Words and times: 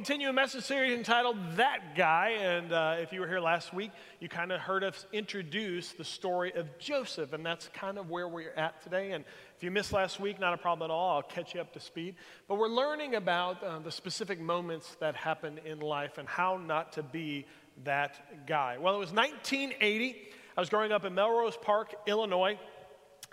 Continue 0.00 0.30
a 0.30 0.32
message 0.32 0.64
series 0.64 0.96
entitled 0.96 1.36
That 1.56 1.94
Guy. 1.94 2.30
And 2.40 2.72
uh, 2.72 2.96
if 3.00 3.12
you 3.12 3.20
were 3.20 3.28
here 3.28 3.38
last 3.38 3.74
week, 3.74 3.90
you 4.18 4.30
kind 4.30 4.50
of 4.50 4.58
heard 4.58 4.82
us 4.82 5.04
introduce 5.12 5.92
the 5.92 6.04
story 6.04 6.54
of 6.54 6.78
Joseph. 6.78 7.34
And 7.34 7.44
that's 7.44 7.68
kind 7.74 7.98
of 7.98 8.08
where 8.08 8.26
we're 8.26 8.54
at 8.54 8.82
today. 8.82 9.12
And 9.12 9.26
if 9.58 9.62
you 9.62 9.70
missed 9.70 9.92
last 9.92 10.18
week, 10.18 10.40
not 10.40 10.54
a 10.54 10.56
problem 10.56 10.90
at 10.90 10.94
all. 10.94 11.16
I'll 11.16 11.22
catch 11.22 11.54
you 11.54 11.60
up 11.60 11.74
to 11.74 11.80
speed. 11.80 12.14
But 12.48 12.54
we're 12.54 12.68
learning 12.68 13.14
about 13.14 13.62
uh, 13.62 13.80
the 13.80 13.92
specific 13.92 14.40
moments 14.40 14.96
that 15.00 15.16
happen 15.16 15.60
in 15.66 15.80
life 15.80 16.16
and 16.16 16.26
how 16.26 16.56
not 16.56 16.94
to 16.94 17.02
be 17.02 17.44
that 17.84 18.46
guy. 18.46 18.78
Well, 18.78 18.94
it 18.94 19.00
was 19.00 19.12
1980. 19.12 20.16
I 20.56 20.60
was 20.62 20.70
growing 20.70 20.92
up 20.92 21.04
in 21.04 21.14
Melrose 21.14 21.58
Park, 21.58 21.94
Illinois, 22.06 22.58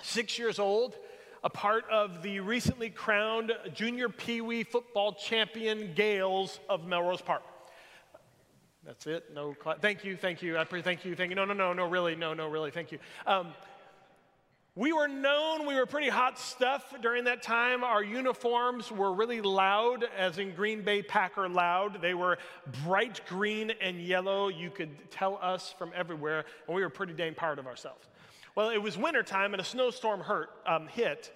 six 0.02 0.38
years 0.38 0.60
old, 0.60 0.98
a 1.44 1.50
part 1.50 1.86
of 1.92 2.22
the 2.24 2.40
recently 2.40 2.90
crowned 2.90 3.52
junior 3.74 4.10
Pee 4.10 4.42
Wee 4.42 4.64
football 4.64 5.14
champion 5.14 5.94
Gales 5.94 6.60
of 6.70 6.86
Melrose 6.86 7.22
Park. 7.22 7.44
That's 8.86 9.06
it. 9.06 9.34
No, 9.34 9.56
cl- 9.62 9.78
thank 9.82 10.06
you, 10.06 10.16
thank 10.16 10.42
you. 10.42 10.58
I 10.58 10.64
pre- 10.64 10.82
thank 10.82 11.04
you, 11.04 11.16
thank 11.16 11.30
you. 11.30 11.36
No, 11.36 11.46
no, 11.46 11.54
no, 11.54 11.74
no, 11.74 11.88
really, 11.88 12.16
no, 12.16 12.34
no, 12.34 12.48
really, 12.48 12.72
thank 12.72 12.92
you. 12.92 13.00
Um, 13.26 13.54
we 14.76 14.94
were 14.94 15.08
known, 15.08 15.66
we 15.66 15.74
were 15.74 15.88
pretty 15.88 16.08
hot 16.08 16.38
stuff 16.38 16.94
during 17.02 17.24
that 17.24 17.42
time. 17.42 17.84
Our 17.84 18.04
uniforms 18.04 18.92
were 18.92 19.12
really 19.12 19.42
loud, 19.42 20.06
as 20.16 20.38
in 20.38 20.54
Green 20.54 20.84
Bay 20.84 21.02
Packer 21.02 21.50
loud. 21.50 22.00
They 22.00 22.14
were 22.14 22.38
bright 22.84 23.20
green 23.28 23.72
and 23.82 24.00
yellow. 24.00 24.50
You 24.50 24.70
could 24.70 25.10
tell 25.10 25.40
us 25.42 25.74
from 25.80 25.92
everywhere, 25.96 26.46
and 26.68 26.76
we 26.76 26.84
were 26.84 26.92
pretty 26.92 27.14
dang 27.14 27.34
proud 27.34 27.58
of 27.58 27.66
ourselves. 27.66 28.08
Well, 28.58 28.72
it 28.72 28.82
was 28.82 28.98
wintertime, 28.98 29.54
and 29.54 29.62
a 29.62 29.64
snowstorm 29.64 30.20
hurt, 30.20 30.50
um, 30.66 30.88
hit. 30.88 31.32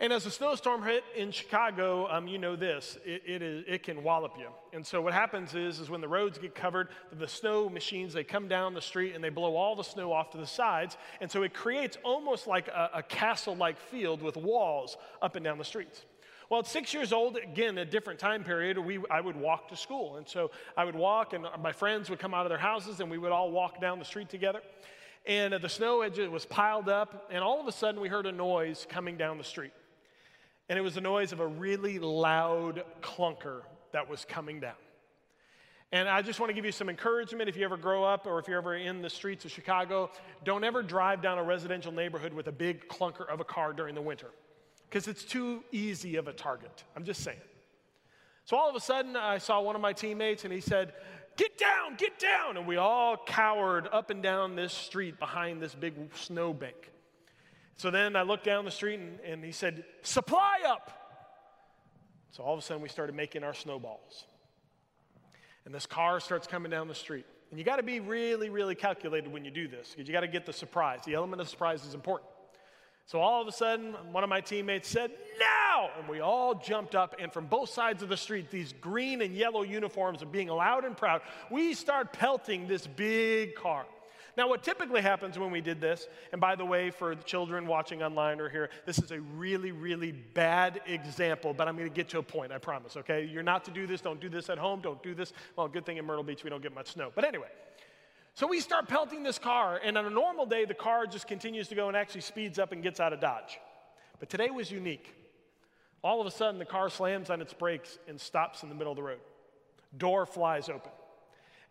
And 0.00 0.12
as 0.12 0.26
a 0.26 0.30
snowstorm 0.30 0.82
hit 0.82 1.02
in 1.16 1.30
Chicago, 1.30 2.06
um, 2.10 2.28
you 2.28 2.36
know 2.36 2.56
this, 2.56 2.98
it, 3.06 3.22
it, 3.24 3.40
is, 3.40 3.64
it 3.66 3.82
can 3.82 4.02
wallop 4.02 4.34
you. 4.38 4.48
And 4.74 4.86
so 4.86 5.00
what 5.00 5.14
happens 5.14 5.54
is, 5.54 5.80
is 5.80 5.88
when 5.88 6.02
the 6.02 6.08
roads 6.08 6.36
get 6.36 6.54
covered, 6.54 6.88
the 7.10 7.26
snow 7.26 7.70
machines, 7.70 8.12
they 8.12 8.22
come 8.22 8.48
down 8.48 8.74
the 8.74 8.82
street 8.82 9.14
and 9.14 9.24
they 9.24 9.30
blow 9.30 9.56
all 9.56 9.74
the 9.74 9.82
snow 9.82 10.12
off 10.12 10.28
to 10.32 10.36
the 10.36 10.46
sides. 10.46 10.98
And 11.22 11.30
so 11.30 11.42
it 11.42 11.54
creates 11.54 11.96
almost 12.04 12.46
like 12.46 12.68
a, 12.68 12.90
a 12.96 13.02
castle-like 13.02 13.80
field 13.80 14.20
with 14.20 14.36
walls 14.36 14.98
up 15.22 15.36
and 15.36 15.44
down 15.46 15.56
the 15.56 15.64
streets. 15.64 16.04
Well, 16.50 16.60
at 16.60 16.66
six 16.66 16.92
years 16.92 17.14
old, 17.14 17.38
again, 17.38 17.78
a 17.78 17.86
different 17.86 18.20
time 18.20 18.44
period, 18.44 18.76
we, 18.76 18.98
I 19.10 19.22
would 19.22 19.36
walk 19.36 19.68
to 19.70 19.76
school. 19.76 20.16
And 20.18 20.28
so 20.28 20.50
I 20.76 20.84
would 20.84 20.96
walk, 20.96 21.32
and 21.32 21.46
my 21.62 21.72
friends 21.72 22.10
would 22.10 22.18
come 22.18 22.34
out 22.34 22.44
of 22.44 22.50
their 22.50 22.58
houses, 22.58 23.00
and 23.00 23.10
we 23.10 23.16
would 23.16 23.32
all 23.32 23.50
walk 23.50 23.80
down 23.80 23.98
the 23.98 24.04
street 24.04 24.28
together. 24.28 24.60
And 25.24 25.54
the 25.54 25.68
snow 25.68 26.02
edge 26.02 26.18
was 26.18 26.44
piled 26.44 26.88
up, 26.88 27.28
and 27.30 27.44
all 27.44 27.60
of 27.60 27.68
a 27.68 27.72
sudden 27.72 28.00
we 28.00 28.08
heard 28.08 28.26
a 28.26 28.32
noise 28.32 28.86
coming 28.88 29.16
down 29.16 29.38
the 29.38 29.44
street 29.44 29.72
and 30.72 30.78
it 30.78 30.82
was 30.82 30.94
the 30.94 31.02
noise 31.02 31.32
of 31.32 31.40
a 31.40 31.46
really 31.46 31.98
loud 31.98 32.82
clunker 33.02 33.60
that 33.92 34.08
was 34.08 34.24
coming 34.24 34.58
down. 34.60 34.72
And 35.92 36.08
I 36.08 36.22
just 36.22 36.40
want 36.40 36.48
to 36.48 36.54
give 36.54 36.64
you 36.64 36.72
some 36.72 36.88
encouragement 36.88 37.50
if 37.50 37.58
you 37.58 37.64
ever 37.64 37.76
grow 37.76 38.02
up 38.04 38.26
or 38.26 38.38
if 38.38 38.48
you're 38.48 38.56
ever 38.56 38.76
in 38.76 39.02
the 39.02 39.10
streets 39.10 39.44
of 39.44 39.50
Chicago, 39.50 40.10
don't 40.44 40.64
ever 40.64 40.82
drive 40.82 41.20
down 41.20 41.36
a 41.36 41.42
residential 41.42 41.92
neighborhood 41.92 42.32
with 42.32 42.46
a 42.46 42.52
big 42.52 42.88
clunker 42.88 43.28
of 43.28 43.40
a 43.40 43.44
car 43.44 43.74
during 43.74 43.94
the 43.94 44.00
winter 44.00 44.30
because 44.88 45.08
it's 45.08 45.24
too 45.24 45.62
easy 45.72 46.16
of 46.16 46.26
a 46.26 46.32
target. 46.32 46.84
I'm 46.96 47.04
just 47.04 47.22
saying. 47.22 47.36
So 48.46 48.56
all 48.56 48.70
of 48.70 48.74
a 48.74 48.80
sudden, 48.80 49.14
I 49.14 49.36
saw 49.36 49.60
one 49.60 49.76
of 49.76 49.82
my 49.82 49.92
teammates 49.92 50.44
and 50.44 50.52
he 50.54 50.62
said, 50.62 50.94
Get 51.36 51.58
down, 51.58 51.96
get 51.96 52.18
down. 52.18 52.56
And 52.56 52.66
we 52.66 52.76
all 52.76 53.16
cowered 53.16 53.88
up 53.90 54.10
and 54.10 54.22
down 54.22 54.54
this 54.54 54.72
street 54.72 55.18
behind 55.18 55.62
this 55.62 55.74
big 55.74 55.94
snowbank. 56.14 56.90
So 57.76 57.90
then 57.90 58.16
I 58.16 58.22
looked 58.22 58.44
down 58.44 58.64
the 58.64 58.70
street 58.70 59.00
and, 59.00 59.20
and 59.20 59.44
he 59.44 59.52
said, 59.52 59.84
Supply 60.02 60.60
up. 60.66 60.98
So 62.30 62.42
all 62.42 62.54
of 62.54 62.58
a 62.58 62.62
sudden 62.62 62.82
we 62.82 62.88
started 62.88 63.14
making 63.14 63.44
our 63.44 63.54
snowballs. 63.54 64.24
And 65.64 65.74
this 65.74 65.86
car 65.86 66.20
starts 66.20 66.46
coming 66.46 66.70
down 66.70 66.88
the 66.88 66.94
street. 66.94 67.26
And 67.50 67.58
you 67.58 67.64
got 67.64 67.76
to 67.76 67.82
be 67.82 68.00
really, 68.00 68.48
really 68.48 68.74
calculated 68.74 69.30
when 69.30 69.44
you 69.44 69.50
do 69.50 69.68
this 69.68 69.90
because 69.90 70.08
you 70.08 70.12
got 70.12 70.20
to 70.20 70.28
get 70.28 70.46
the 70.46 70.52
surprise. 70.52 71.00
The 71.04 71.14
element 71.14 71.42
of 71.42 71.48
surprise 71.48 71.84
is 71.84 71.94
important. 71.94 72.30
So 73.12 73.20
all 73.20 73.42
of 73.42 73.46
a 73.46 73.52
sudden, 73.52 73.92
one 74.10 74.24
of 74.24 74.30
my 74.30 74.40
teammates 74.40 74.88
said, 74.88 75.10
Now! 75.38 75.90
And 75.98 76.08
we 76.08 76.20
all 76.20 76.54
jumped 76.54 76.94
up, 76.94 77.14
and 77.18 77.30
from 77.30 77.44
both 77.44 77.68
sides 77.68 78.02
of 78.02 78.08
the 78.08 78.16
street, 78.16 78.50
these 78.50 78.72
green 78.80 79.20
and 79.20 79.36
yellow 79.36 79.60
uniforms 79.60 80.22
of 80.22 80.32
being 80.32 80.48
loud 80.48 80.86
and 80.86 80.96
proud, 80.96 81.20
we 81.50 81.74
start 81.74 82.14
pelting 82.14 82.66
this 82.66 82.86
big 82.86 83.54
car. 83.54 83.84
Now, 84.34 84.48
what 84.48 84.62
typically 84.62 85.02
happens 85.02 85.38
when 85.38 85.50
we 85.50 85.60
did 85.60 85.78
this, 85.78 86.08
and 86.32 86.40
by 86.40 86.56
the 86.56 86.64
way, 86.64 86.88
for 86.88 87.14
the 87.14 87.22
children 87.24 87.66
watching 87.66 88.02
online 88.02 88.40
or 88.40 88.48
here, 88.48 88.70
this 88.86 88.98
is 88.98 89.10
a 89.10 89.20
really, 89.20 89.72
really 89.72 90.12
bad 90.12 90.80
example, 90.86 91.52
but 91.52 91.68
I'm 91.68 91.76
going 91.76 91.90
to 91.90 91.94
get 91.94 92.08
to 92.10 92.18
a 92.18 92.22
point, 92.22 92.50
I 92.50 92.56
promise, 92.56 92.96
okay? 92.96 93.26
You're 93.26 93.42
not 93.42 93.62
to 93.66 93.70
do 93.70 93.86
this. 93.86 94.00
Don't 94.00 94.22
do 94.22 94.30
this 94.30 94.48
at 94.48 94.56
home. 94.56 94.80
Don't 94.80 95.02
do 95.02 95.14
this. 95.14 95.34
Well, 95.54 95.68
good 95.68 95.84
thing 95.84 95.98
in 95.98 96.06
Myrtle 96.06 96.24
Beach 96.24 96.44
we 96.44 96.48
don't 96.48 96.62
get 96.62 96.74
much 96.74 96.92
snow. 96.92 97.12
But 97.14 97.26
anyway, 97.26 97.48
so 98.34 98.46
we 98.46 98.60
start 98.60 98.88
pelting 98.88 99.22
this 99.22 99.38
car, 99.38 99.78
and 99.82 99.98
on 99.98 100.06
a 100.06 100.10
normal 100.10 100.46
day, 100.46 100.64
the 100.64 100.74
car 100.74 101.06
just 101.06 101.26
continues 101.26 101.68
to 101.68 101.74
go 101.74 101.88
and 101.88 101.96
actually 101.96 102.22
speeds 102.22 102.58
up 102.58 102.72
and 102.72 102.82
gets 102.82 102.98
out 102.98 103.12
of 103.12 103.20
Dodge. 103.20 103.58
But 104.20 104.30
today 104.30 104.50
was 104.50 104.70
unique. 104.70 105.14
All 106.02 106.20
of 106.20 106.26
a 106.26 106.30
sudden, 106.30 106.58
the 106.58 106.64
car 106.64 106.88
slams 106.88 107.28
on 107.28 107.42
its 107.42 107.52
brakes 107.52 107.98
and 108.08 108.20
stops 108.20 108.62
in 108.62 108.68
the 108.68 108.74
middle 108.74 108.92
of 108.92 108.96
the 108.96 109.02
road. 109.02 109.20
Door 109.96 110.26
flies 110.26 110.68
open. 110.68 110.90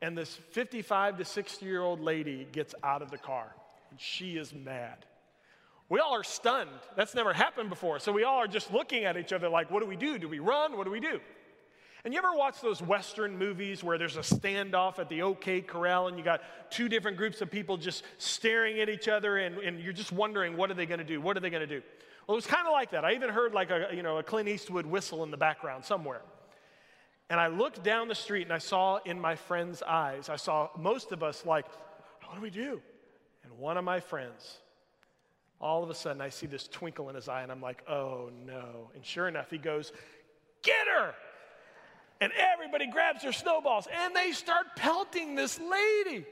And 0.01 0.17
this 0.17 0.35
55 0.51 1.17
to 1.17 1.25
60 1.25 1.65
year 1.65 1.81
old 1.81 1.99
lady 1.99 2.47
gets 2.51 2.75
out 2.83 3.01
of 3.01 3.11
the 3.11 3.17
car, 3.17 3.55
and 3.89 3.99
she 3.99 4.37
is 4.37 4.53
mad. 4.53 5.05
We 5.89 5.99
all 5.99 6.15
are 6.15 6.23
stunned. 6.23 6.69
That's 6.95 7.15
never 7.15 7.33
happened 7.33 7.69
before. 7.69 7.99
So 7.99 8.11
we 8.11 8.23
all 8.23 8.37
are 8.37 8.47
just 8.47 8.71
looking 8.71 9.03
at 9.03 9.17
each 9.17 9.33
other 9.33 9.49
like, 9.49 9.69
what 9.69 9.81
do 9.81 9.85
we 9.87 9.97
do? 9.97 10.17
Do 10.17 10.29
we 10.29 10.39
run? 10.39 10.77
What 10.77 10.85
do 10.85 10.91
we 10.91 11.01
do? 11.01 11.19
And 12.03 12.13
you 12.13 12.17
ever 12.17 12.33
watch 12.33 12.61
those 12.61 12.81
Western 12.81 13.37
movies 13.37 13.83
where 13.83 13.97
there's 13.97 14.17
a 14.17 14.21
standoff 14.21 14.97
at 14.97 15.07
the 15.07 15.21
OK 15.21 15.61
Corral 15.61 16.07
and 16.07 16.17
you 16.17 16.23
got 16.23 16.41
two 16.71 16.89
different 16.89 17.17
groups 17.17 17.41
of 17.41 17.51
people 17.51 17.77
just 17.77 18.03
staring 18.17 18.79
at 18.79 18.89
each 18.89 19.07
other 19.07 19.37
and, 19.37 19.59
and 19.59 19.79
you're 19.79 19.93
just 19.93 20.11
wondering, 20.11 20.57
what 20.57 20.71
are 20.71 20.73
they 20.73 20.87
going 20.87 20.99
to 20.99 21.05
do? 21.05 21.21
What 21.21 21.37
are 21.37 21.39
they 21.39 21.51
going 21.51 21.67
to 21.67 21.67
do? 21.67 21.83
Well, 22.27 22.35
it 22.35 22.37
was 22.37 22.47
kind 22.47 22.65
of 22.65 22.73
like 22.73 22.91
that. 22.91 23.05
I 23.05 23.13
even 23.13 23.29
heard 23.29 23.53
like 23.53 23.69
a, 23.69 23.89
you 23.93 24.01
know, 24.01 24.17
a 24.17 24.23
Clint 24.23 24.49
Eastwood 24.49 24.85
whistle 24.85 25.23
in 25.23 25.29
the 25.29 25.37
background 25.37 25.85
somewhere. 25.85 26.21
And 27.29 27.39
I 27.39 27.47
looked 27.47 27.83
down 27.83 28.07
the 28.07 28.15
street 28.15 28.43
and 28.43 28.53
I 28.53 28.57
saw 28.57 28.99
in 29.05 29.19
my 29.19 29.35
friend's 29.35 29.83
eyes, 29.83 30.27
I 30.27 30.35
saw 30.37 30.69
most 30.77 31.11
of 31.11 31.21
us 31.21 31.45
like, 31.45 31.65
what 32.25 32.35
do 32.35 32.41
we 32.41 32.49
do? 32.49 32.81
And 33.43 33.57
one 33.59 33.77
of 33.77 33.83
my 33.83 33.99
friends, 33.99 34.57
all 35.59 35.83
of 35.83 35.89
a 35.91 35.95
sudden, 35.95 36.21
I 36.21 36.29
see 36.29 36.47
this 36.47 36.67
twinkle 36.67 37.09
in 37.09 37.15
his 37.15 37.29
eye 37.29 37.43
and 37.43 37.51
I'm 37.51 37.61
like, 37.61 37.87
oh 37.87 38.31
no. 38.45 38.89
And 38.95 39.05
sure 39.05 39.27
enough, 39.27 39.51
he 39.51 39.59
goes, 39.59 39.91
get 40.63 40.87
her! 40.87 41.13
And 42.21 42.31
everybody 42.37 42.85
grabs 42.85 43.23
their 43.23 43.33
snowballs 43.33 43.87
and 43.91 44.15
they 44.15 44.31
start 44.31 44.67
pelting 44.75 45.35
this 45.35 45.59
lady. 45.59 46.25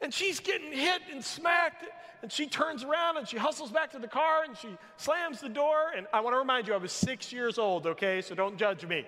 And 0.00 0.12
she's 0.12 0.40
getting 0.40 0.72
hit 0.72 1.00
and 1.10 1.24
smacked. 1.24 1.84
And 2.22 2.32
she 2.32 2.48
turns 2.48 2.82
around 2.82 3.16
and 3.16 3.28
she 3.28 3.36
hustles 3.36 3.70
back 3.70 3.92
to 3.92 3.98
the 3.98 4.08
car 4.08 4.42
and 4.42 4.56
she 4.58 4.68
slams 4.96 5.40
the 5.40 5.48
door. 5.48 5.92
And 5.96 6.08
I 6.12 6.20
want 6.20 6.34
to 6.34 6.38
remind 6.38 6.66
you, 6.66 6.74
I 6.74 6.78
was 6.78 6.90
six 6.90 7.32
years 7.32 7.58
old, 7.58 7.86
okay? 7.86 8.20
So 8.22 8.34
don't 8.34 8.58
judge 8.58 8.84
me. 8.84 9.06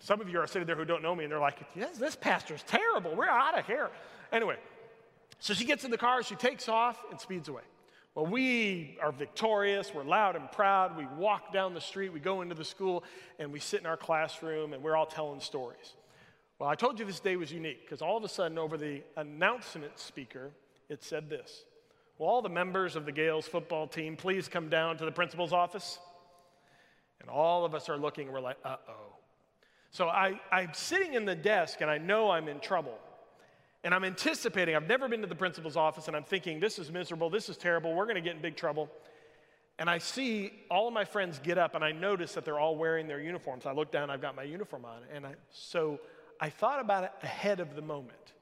Some 0.00 0.20
of 0.20 0.28
you 0.28 0.38
are 0.38 0.46
sitting 0.46 0.66
there 0.66 0.76
who 0.76 0.84
don't 0.84 1.02
know 1.02 1.14
me 1.14 1.24
and 1.24 1.32
they're 1.32 1.40
like, 1.40 1.58
yes, 1.74 1.96
this 1.96 2.16
pastor's 2.16 2.62
terrible. 2.64 3.14
We're 3.14 3.28
out 3.28 3.58
of 3.58 3.66
here. 3.66 3.90
Anyway, 4.32 4.56
so 5.38 5.54
she 5.54 5.64
gets 5.64 5.84
in 5.84 5.90
the 5.90 5.98
car, 5.98 6.22
she 6.22 6.34
takes 6.34 6.68
off 6.68 7.02
and 7.10 7.18
speeds 7.18 7.48
away. 7.48 7.62
We 8.22 8.98
are 9.00 9.12
victorious. 9.12 9.92
We're 9.94 10.04
loud 10.04 10.36
and 10.36 10.50
proud. 10.52 10.96
We 10.96 11.06
walk 11.16 11.52
down 11.52 11.74
the 11.74 11.80
street, 11.80 12.12
we 12.12 12.20
go 12.20 12.42
into 12.42 12.54
the 12.54 12.64
school, 12.64 13.04
and 13.38 13.52
we 13.52 13.60
sit 13.60 13.80
in 13.80 13.86
our 13.86 13.96
classroom 13.96 14.72
and 14.72 14.82
we're 14.82 14.96
all 14.96 15.06
telling 15.06 15.40
stories. 15.40 15.94
Well, 16.58 16.68
I 16.68 16.74
told 16.74 16.98
you 16.98 17.06
this 17.06 17.20
day 17.20 17.36
was 17.36 17.50
unique 17.50 17.84
because 17.84 18.02
all 18.02 18.18
of 18.18 18.24
a 18.24 18.28
sudden, 18.28 18.58
over 18.58 18.76
the 18.76 19.02
announcement 19.16 19.98
speaker, 19.98 20.50
it 20.90 21.02
said 21.02 21.30
this 21.30 21.64
Will 22.18 22.26
all 22.26 22.42
the 22.42 22.50
members 22.50 22.96
of 22.96 23.06
the 23.06 23.12
Gales 23.12 23.46
football 23.46 23.86
team 23.86 24.16
please 24.16 24.46
come 24.46 24.68
down 24.68 24.98
to 24.98 25.06
the 25.06 25.12
principal's 25.12 25.54
office? 25.54 25.98
And 27.20 27.30
all 27.30 27.64
of 27.64 27.74
us 27.74 27.88
are 27.88 27.96
looking 27.96 28.30
we're 28.30 28.40
like, 28.40 28.58
uh 28.64 28.76
oh. 28.88 29.16
So 29.90 30.08
I, 30.08 30.40
I'm 30.52 30.72
sitting 30.74 31.14
in 31.14 31.24
the 31.24 31.34
desk 31.34 31.80
and 31.80 31.90
I 31.90 31.98
know 31.98 32.30
I'm 32.30 32.48
in 32.48 32.60
trouble. 32.60 32.98
And 33.82 33.94
I'm 33.94 34.04
anticipating, 34.04 34.76
I've 34.76 34.88
never 34.88 35.08
been 35.08 35.22
to 35.22 35.26
the 35.26 35.34
principal's 35.34 35.76
office, 35.76 36.06
and 36.06 36.16
I'm 36.16 36.24
thinking, 36.24 36.60
this 36.60 36.78
is 36.78 36.92
miserable, 36.92 37.30
this 37.30 37.48
is 37.48 37.56
terrible, 37.56 37.94
we're 37.94 38.06
gonna 38.06 38.20
get 38.20 38.36
in 38.36 38.42
big 38.42 38.56
trouble. 38.56 38.90
And 39.78 39.88
I 39.88 39.96
see 39.96 40.52
all 40.70 40.88
of 40.88 40.92
my 40.92 41.04
friends 41.06 41.40
get 41.42 41.56
up, 41.56 41.74
and 41.74 41.82
I 41.82 41.92
notice 41.92 42.34
that 42.34 42.44
they're 42.44 42.58
all 42.58 42.76
wearing 42.76 43.08
their 43.08 43.20
uniforms. 43.20 43.64
I 43.64 43.72
look 43.72 43.90
down, 43.90 44.10
I've 44.10 44.20
got 44.20 44.36
my 44.36 44.42
uniform 44.42 44.84
on. 44.84 45.00
And 45.14 45.26
I, 45.26 45.34
so 45.50 45.98
I 46.38 46.50
thought 46.50 46.80
about 46.80 47.04
it 47.04 47.12
ahead 47.22 47.60
of 47.60 47.74
the 47.74 47.80
moment. 47.80 48.32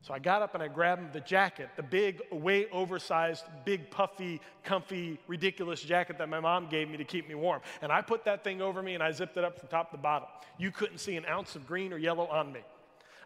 So 0.00 0.14
I 0.14 0.18
got 0.18 0.42
up 0.42 0.54
and 0.54 0.62
I 0.62 0.68
grabbed 0.68 1.12
the 1.12 1.20
jacket, 1.20 1.70
the 1.76 1.82
big, 1.82 2.22
way 2.30 2.66
oversized, 2.70 3.44
big, 3.64 3.90
puffy, 3.90 4.40
comfy, 4.62 5.18
ridiculous 5.26 5.82
jacket 5.82 6.18
that 6.18 6.28
my 6.28 6.40
mom 6.40 6.68
gave 6.68 6.88
me 6.88 6.96
to 6.96 7.04
keep 7.04 7.28
me 7.28 7.34
warm. 7.34 7.60
And 7.82 7.90
I 7.90 8.00
put 8.00 8.24
that 8.24 8.44
thing 8.44 8.62
over 8.62 8.80
me 8.80 8.94
and 8.94 9.02
I 9.02 9.10
zipped 9.10 9.36
it 9.36 9.44
up 9.44 9.58
from 9.58 9.68
top 9.68 9.90
to 9.90 9.98
bottom. 9.98 10.28
You 10.56 10.70
couldn't 10.70 10.98
see 10.98 11.16
an 11.16 11.26
ounce 11.26 11.56
of 11.56 11.66
green 11.66 11.92
or 11.92 11.98
yellow 11.98 12.28
on 12.28 12.52
me. 12.52 12.60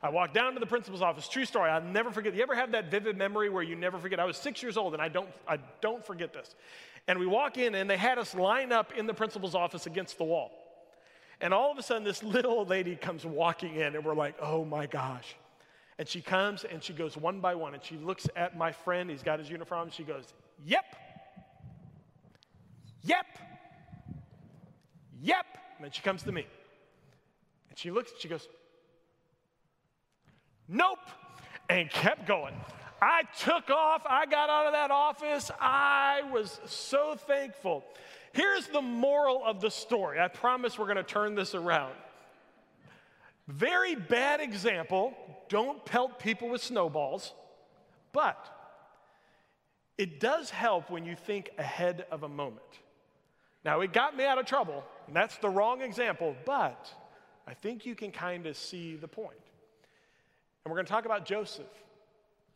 I 0.02 0.08
walked 0.08 0.34
down 0.34 0.54
to 0.54 0.60
the 0.60 0.66
principal's 0.66 1.00
office. 1.00 1.28
True 1.28 1.44
story. 1.44 1.70
I'll 1.70 1.80
never 1.80 2.10
forget. 2.10 2.34
You 2.34 2.42
ever 2.42 2.56
have 2.56 2.72
that 2.72 2.90
vivid 2.90 3.16
memory 3.16 3.48
where 3.48 3.62
you 3.62 3.76
never 3.76 3.98
forget? 3.98 4.18
I 4.18 4.24
was 4.24 4.36
six 4.36 4.60
years 4.60 4.76
old 4.76 4.94
and 4.94 5.02
I 5.02 5.08
don't, 5.08 5.28
I 5.46 5.58
don't 5.80 6.04
forget 6.04 6.32
this. 6.32 6.56
And 7.06 7.18
we 7.20 7.26
walk 7.26 7.56
in 7.56 7.76
and 7.76 7.88
they 7.88 7.96
had 7.96 8.18
us 8.18 8.34
line 8.34 8.72
up 8.72 8.92
in 8.96 9.06
the 9.06 9.14
principal's 9.14 9.54
office 9.54 9.86
against 9.86 10.18
the 10.18 10.24
wall. 10.24 10.50
And 11.40 11.54
all 11.54 11.70
of 11.70 11.78
a 11.78 11.82
sudden, 11.82 12.02
this 12.02 12.22
little 12.22 12.64
lady 12.64 12.96
comes 12.96 13.24
walking 13.24 13.76
in 13.76 13.94
and 13.94 14.04
we're 14.04 14.14
like, 14.14 14.34
oh 14.40 14.64
my 14.64 14.86
gosh. 14.86 15.36
And 15.98 16.08
she 16.08 16.20
comes 16.20 16.64
and 16.64 16.82
she 16.82 16.92
goes 16.92 17.16
one 17.16 17.38
by 17.38 17.54
one 17.54 17.74
and 17.74 17.84
she 17.84 17.96
looks 17.96 18.28
at 18.34 18.56
my 18.56 18.72
friend. 18.72 19.08
He's 19.08 19.22
got 19.22 19.38
his 19.38 19.48
uniform. 19.48 19.90
She 19.90 20.02
goes, 20.02 20.32
Yep. 20.64 20.84
Yep. 23.04 23.26
Yep. 25.20 25.46
And 25.76 25.84
then 25.84 25.90
she 25.92 26.02
comes 26.02 26.22
to 26.24 26.32
me. 26.32 26.46
And 27.68 27.78
she 27.78 27.90
looks, 27.90 28.12
she 28.18 28.28
goes, 28.28 28.48
Nope. 30.72 30.98
And 31.68 31.88
kept 31.88 32.26
going. 32.26 32.54
I 33.00 33.22
took 33.38 33.70
off. 33.70 34.02
I 34.08 34.26
got 34.26 34.50
out 34.50 34.66
of 34.66 34.72
that 34.72 34.90
office. 34.90 35.50
I 35.60 36.22
was 36.32 36.60
so 36.66 37.14
thankful. 37.14 37.84
Here's 38.32 38.66
the 38.68 38.80
moral 38.80 39.42
of 39.44 39.60
the 39.60 39.70
story. 39.70 40.18
I 40.18 40.28
promise 40.28 40.78
we're 40.78 40.86
going 40.86 40.96
to 40.96 41.02
turn 41.02 41.34
this 41.34 41.54
around. 41.54 41.94
Very 43.46 43.94
bad 43.94 44.40
example. 44.40 45.14
Don't 45.48 45.84
pelt 45.84 46.18
people 46.18 46.48
with 46.48 46.62
snowballs. 46.62 47.32
But 48.12 48.48
it 49.98 50.20
does 50.20 50.50
help 50.50 50.90
when 50.90 51.04
you 51.04 51.14
think 51.14 51.50
ahead 51.58 52.06
of 52.10 52.22
a 52.22 52.28
moment. 52.28 52.60
Now, 53.64 53.80
it 53.80 53.92
got 53.92 54.16
me 54.16 54.24
out 54.24 54.38
of 54.38 54.46
trouble, 54.46 54.84
and 55.06 55.14
that's 55.14 55.36
the 55.36 55.48
wrong 55.48 55.82
example, 55.82 56.34
but 56.44 56.92
I 57.46 57.54
think 57.54 57.86
you 57.86 57.94
can 57.94 58.10
kind 58.10 58.46
of 58.46 58.56
see 58.56 58.96
the 58.96 59.06
point. 59.06 59.41
And 60.64 60.70
we're 60.70 60.76
going 60.76 60.86
to 60.86 60.92
talk 60.92 61.04
about 61.04 61.24
Joseph. 61.24 61.66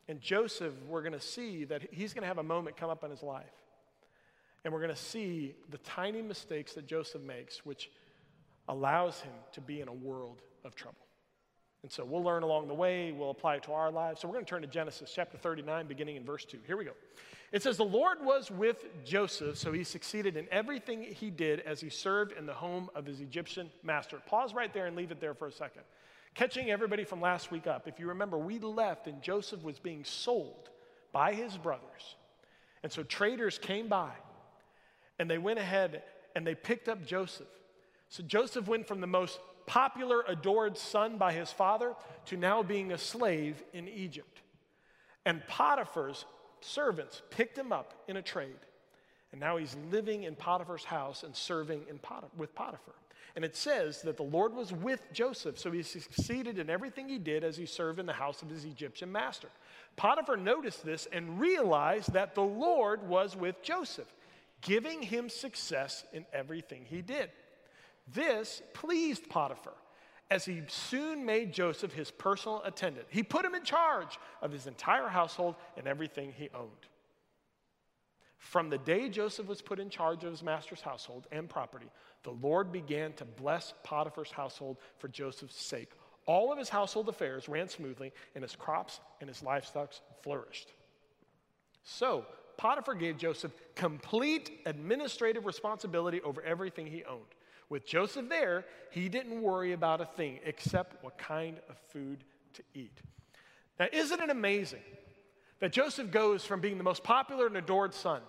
And 0.08 0.20
Joseph, 0.20 0.74
we're 0.88 1.02
going 1.02 1.12
to 1.12 1.20
see 1.20 1.64
that 1.64 1.82
he's 1.92 2.14
going 2.14 2.22
to 2.22 2.28
have 2.28 2.38
a 2.38 2.42
moment 2.42 2.76
come 2.76 2.90
up 2.90 3.02
in 3.02 3.10
his 3.10 3.22
life. 3.22 3.44
And 4.64 4.72
we're 4.72 4.80
going 4.80 4.94
to 4.94 5.00
see 5.00 5.54
the 5.70 5.78
tiny 5.78 6.22
mistakes 6.22 6.74
that 6.74 6.86
Joseph 6.86 7.22
makes, 7.22 7.64
which 7.64 7.90
allows 8.68 9.20
him 9.20 9.32
to 9.52 9.60
be 9.60 9.80
in 9.80 9.88
a 9.88 9.92
world 9.92 10.42
of 10.64 10.74
trouble. 10.74 10.98
And 11.82 11.92
so 11.92 12.04
we'll 12.04 12.22
learn 12.22 12.42
along 12.42 12.66
the 12.68 12.74
way, 12.74 13.12
we'll 13.12 13.30
apply 13.30 13.56
it 13.56 13.62
to 13.64 13.72
our 13.72 13.92
lives. 13.92 14.20
So 14.20 14.28
we're 14.28 14.34
going 14.34 14.44
to 14.44 14.50
turn 14.50 14.62
to 14.62 14.68
Genesis 14.68 15.12
chapter 15.14 15.38
39, 15.38 15.86
beginning 15.86 16.16
in 16.16 16.24
verse 16.24 16.44
2. 16.44 16.58
Here 16.66 16.76
we 16.76 16.84
go. 16.84 16.92
It 17.52 17.62
says, 17.62 17.76
The 17.76 17.84
Lord 17.84 18.18
was 18.24 18.50
with 18.50 18.86
Joseph, 19.04 19.56
so 19.56 19.72
he 19.72 19.84
succeeded 19.84 20.36
in 20.36 20.48
everything 20.50 21.04
he 21.04 21.30
did 21.30 21.60
as 21.60 21.80
he 21.80 21.88
served 21.88 22.32
in 22.32 22.44
the 22.44 22.54
home 22.54 22.90
of 22.96 23.06
his 23.06 23.20
Egyptian 23.20 23.70
master. 23.84 24.20
Pause 24.26 24.54
right 24.54 24.72
there 24.72 24.86
and 24.86 24.96
leave 24.96 25.12
it 25.12 25.20
there 25.20 25.34
for 25.34 25.46
a 25.46 25.52
second. 25.52 25.82
Catching 26.36 26.70
everybody 26.70 27.04
from 27.04 27.22
last 27.22 27.50
week 27.50 27.66
up, 27.66 27.88
if 27.88 27.98
you 27.98 28.08
remember, 28.08 28.36
we 28.36 28.58
left 28.58 29.06
and 29.06 29.22
Joseph 29.22 29.64
was 29.64 29.78
being 29.78 30.04
sold 30.04 30.68
by 31.10 31.32
his 31.32 31.56
brothers. 31.56 32.16
And 32.82 32.92
so 32.92 33.02
traders 33.02 33.58
came 33.58 33.88
by 33.88 34.10
and 35.18 35.30
they 35.30 35.38
went 35.38 35.58
ahead 35.58 36.02
and 36.34 36.46
they 36.46 36.54
picked 36.54 36.90
up 36.90 37.06
Joseph. 37.06 37.48
So 38.10 38.22
Joseph 38.22 38.68
went 38.68 38.86
from 38.86 39.00
the 39.00 39.06
most 39.06 39.40
popular, 39.64 40.24
adored 40.28 40.76
son 40.76 41.16
by 41.16 41.32
his 41.32 41.50
father 41.50 41.94
to 42.26 42.36
now 42.36 42.62
being 42.62 42.92
a 42.92 42.98
slave 42.98 43.62
in 43.72 43.88
Egypt. 43.88 44.42
And 45.24 45.40
Potiphar's 45.48 46.26
servants 46.60 47.22
picked 47.30 47.56
him 47.56 47.72
up 47.72 47.94
in 48.08 48.18
a 48.18 48.22
trade. 48.22 48.60
And 49.32 49.40
now 49.40 49.56
he's 49.56 49.74
living 49.90 50.24
in 50.24 50.36
Potiphar's 50.36 50.84
house 50.84 51.22
and 51.22 51.34
serving 51.34 51.86
with 52.36 52.54
Potiphar. 52.54 52.94
And 53.36 53.44
it 53.44 53.54
says 53.54 54.00
that 54.02 54.16
the 54.16 54.22
Lord 54.22 54.54
was 54.54 54.72
with 54.72 55.12
Joseph, 55.12 55.58
so 55.58 55.70
he 55.70 55.82
succeeded 55.82 56.58
in 56.58 56.70
everything 56.70 57.06
he 57.06 57.18
did 57.18 57.44
as 57.44 57.54
he 57.54 57.66
served 57.66 58.00
in 58.00 58.06
the 58.06 58.14
house 58.14 58.40
of 58.40 58.48
his 58.48 58.64
Egyptian 58.64 59.12
master. 59.12 59.48
Potiphar 59.96 60.38
noticed 60.38 60.86
this 60.86 61.06
and 61.12 61.38
realized 61.38 62.14
that 62.14 62.34
the 62.34 62.42
Lord 62.42 63.06
was 63.06 63.36
with 63.36 63.62
Joseph, 63.62 64.10
giving 64.62 65.02
him 65.02 65.28
success 65.28 66.04
in 66.14 66.24
everything 66.32 66.86
he 66.88 67.02
did. 67.02 67.30
This 68.12 68.62
pleased 68.72 69.28
Potiphar, 69.28 69.74
as 70.30 70.46
he 70.46 70.62
soon 70.68 71.26
made 71.26 71.52
Joseph 71.52 71.92
his 71.92 72.10
personal 72.10 72.62
attendant. 72.64 73.06
He 73.10 73.22
put 73.22 73.44
him 73.44 73.54
in 73.54 73.64
charge 73.64 74.18
of 74.40 74.50
his 74.50 74.66
entire 74.66 75.08
household 75.08 75.56
and 75.76 75.86
everything 75.86 76.32
he 76.34 76.48
owned. 76.54 76.70
From 78.46 78.70
the 78.70 78.78
day 78.78 79.08
Joseph 79.08 79.48
was 79.48 79.60
put 79.60 79.80
in 79.80 79.90
charge 79.90 80.22
of 80.22 80.30
his 80.30 80.42
master's 80.42 80.80
household 80.80 81.26
and 81.32 81.48
property, 81.48 81.90
the 82.22 82.30
Lord 82.30 82.70
began 82.70 83.12
to 83.14 83.24
bless 83.24 83.74
Potiphar's 83.82 84.30
household 84.30 84.78
for 84.98 85.08
Joseph's 85.08 85.60
sake. 85.60 85.90
All 86.26 86.52
of 86.52 86.58
his 86.58 86.68
household 86.68 87.08
affairs 87.08 87.48
ran 87.48 87.68
smoothly, 87.68 88.12
and 88.36 88.42
his 88.42 88.54
crops 88.54 89.00
and 89.20 89.28
his 89.28 89.42
livestock 89.42 89.92
flourished. 90.22 90.68
So, 91.82 92.24
Potiphar 92.56 92.94
gave 92.94 93.18
Joseph 93.18 93.52
complete 93.74 94.50
administrative 94.64 95.44
responsibility 95.44 96.20
over 96.22 96.40
everything 96.42 96.86
he 96.86 97.04
owned. 97.04 97.34
With 97.68 97.84
Joseph 97.84 98.28
there, 98.28 98.64
he 98.90 99.08
didn't 99.08 99.42
worry 99.42 99.72
about 99.72 100.00
a 100.00 100.06
thing 100.06 100.38
except 100.44 101.02
what 101.02 101.18
kind 101.18 101.58
of 101.68 101.76
food 101.88 102.22
to 102.54 102.62
eat. 102.74 103.00
Now, 103.80 103.88
isn't 103.92 104.20
it 104.20 104.30
amazing 104.30 104.82
that 105.58 105.72
Joseph 105.72 106.12
goes 106.12 106.44
from 106.44 106.60
being 106.60 106.78
the 106.78 106.84
most 106.84 107.02
popular 107.02 107.48
and 107.48 107.56
adored 107.56 107.92
son 107.92 108.22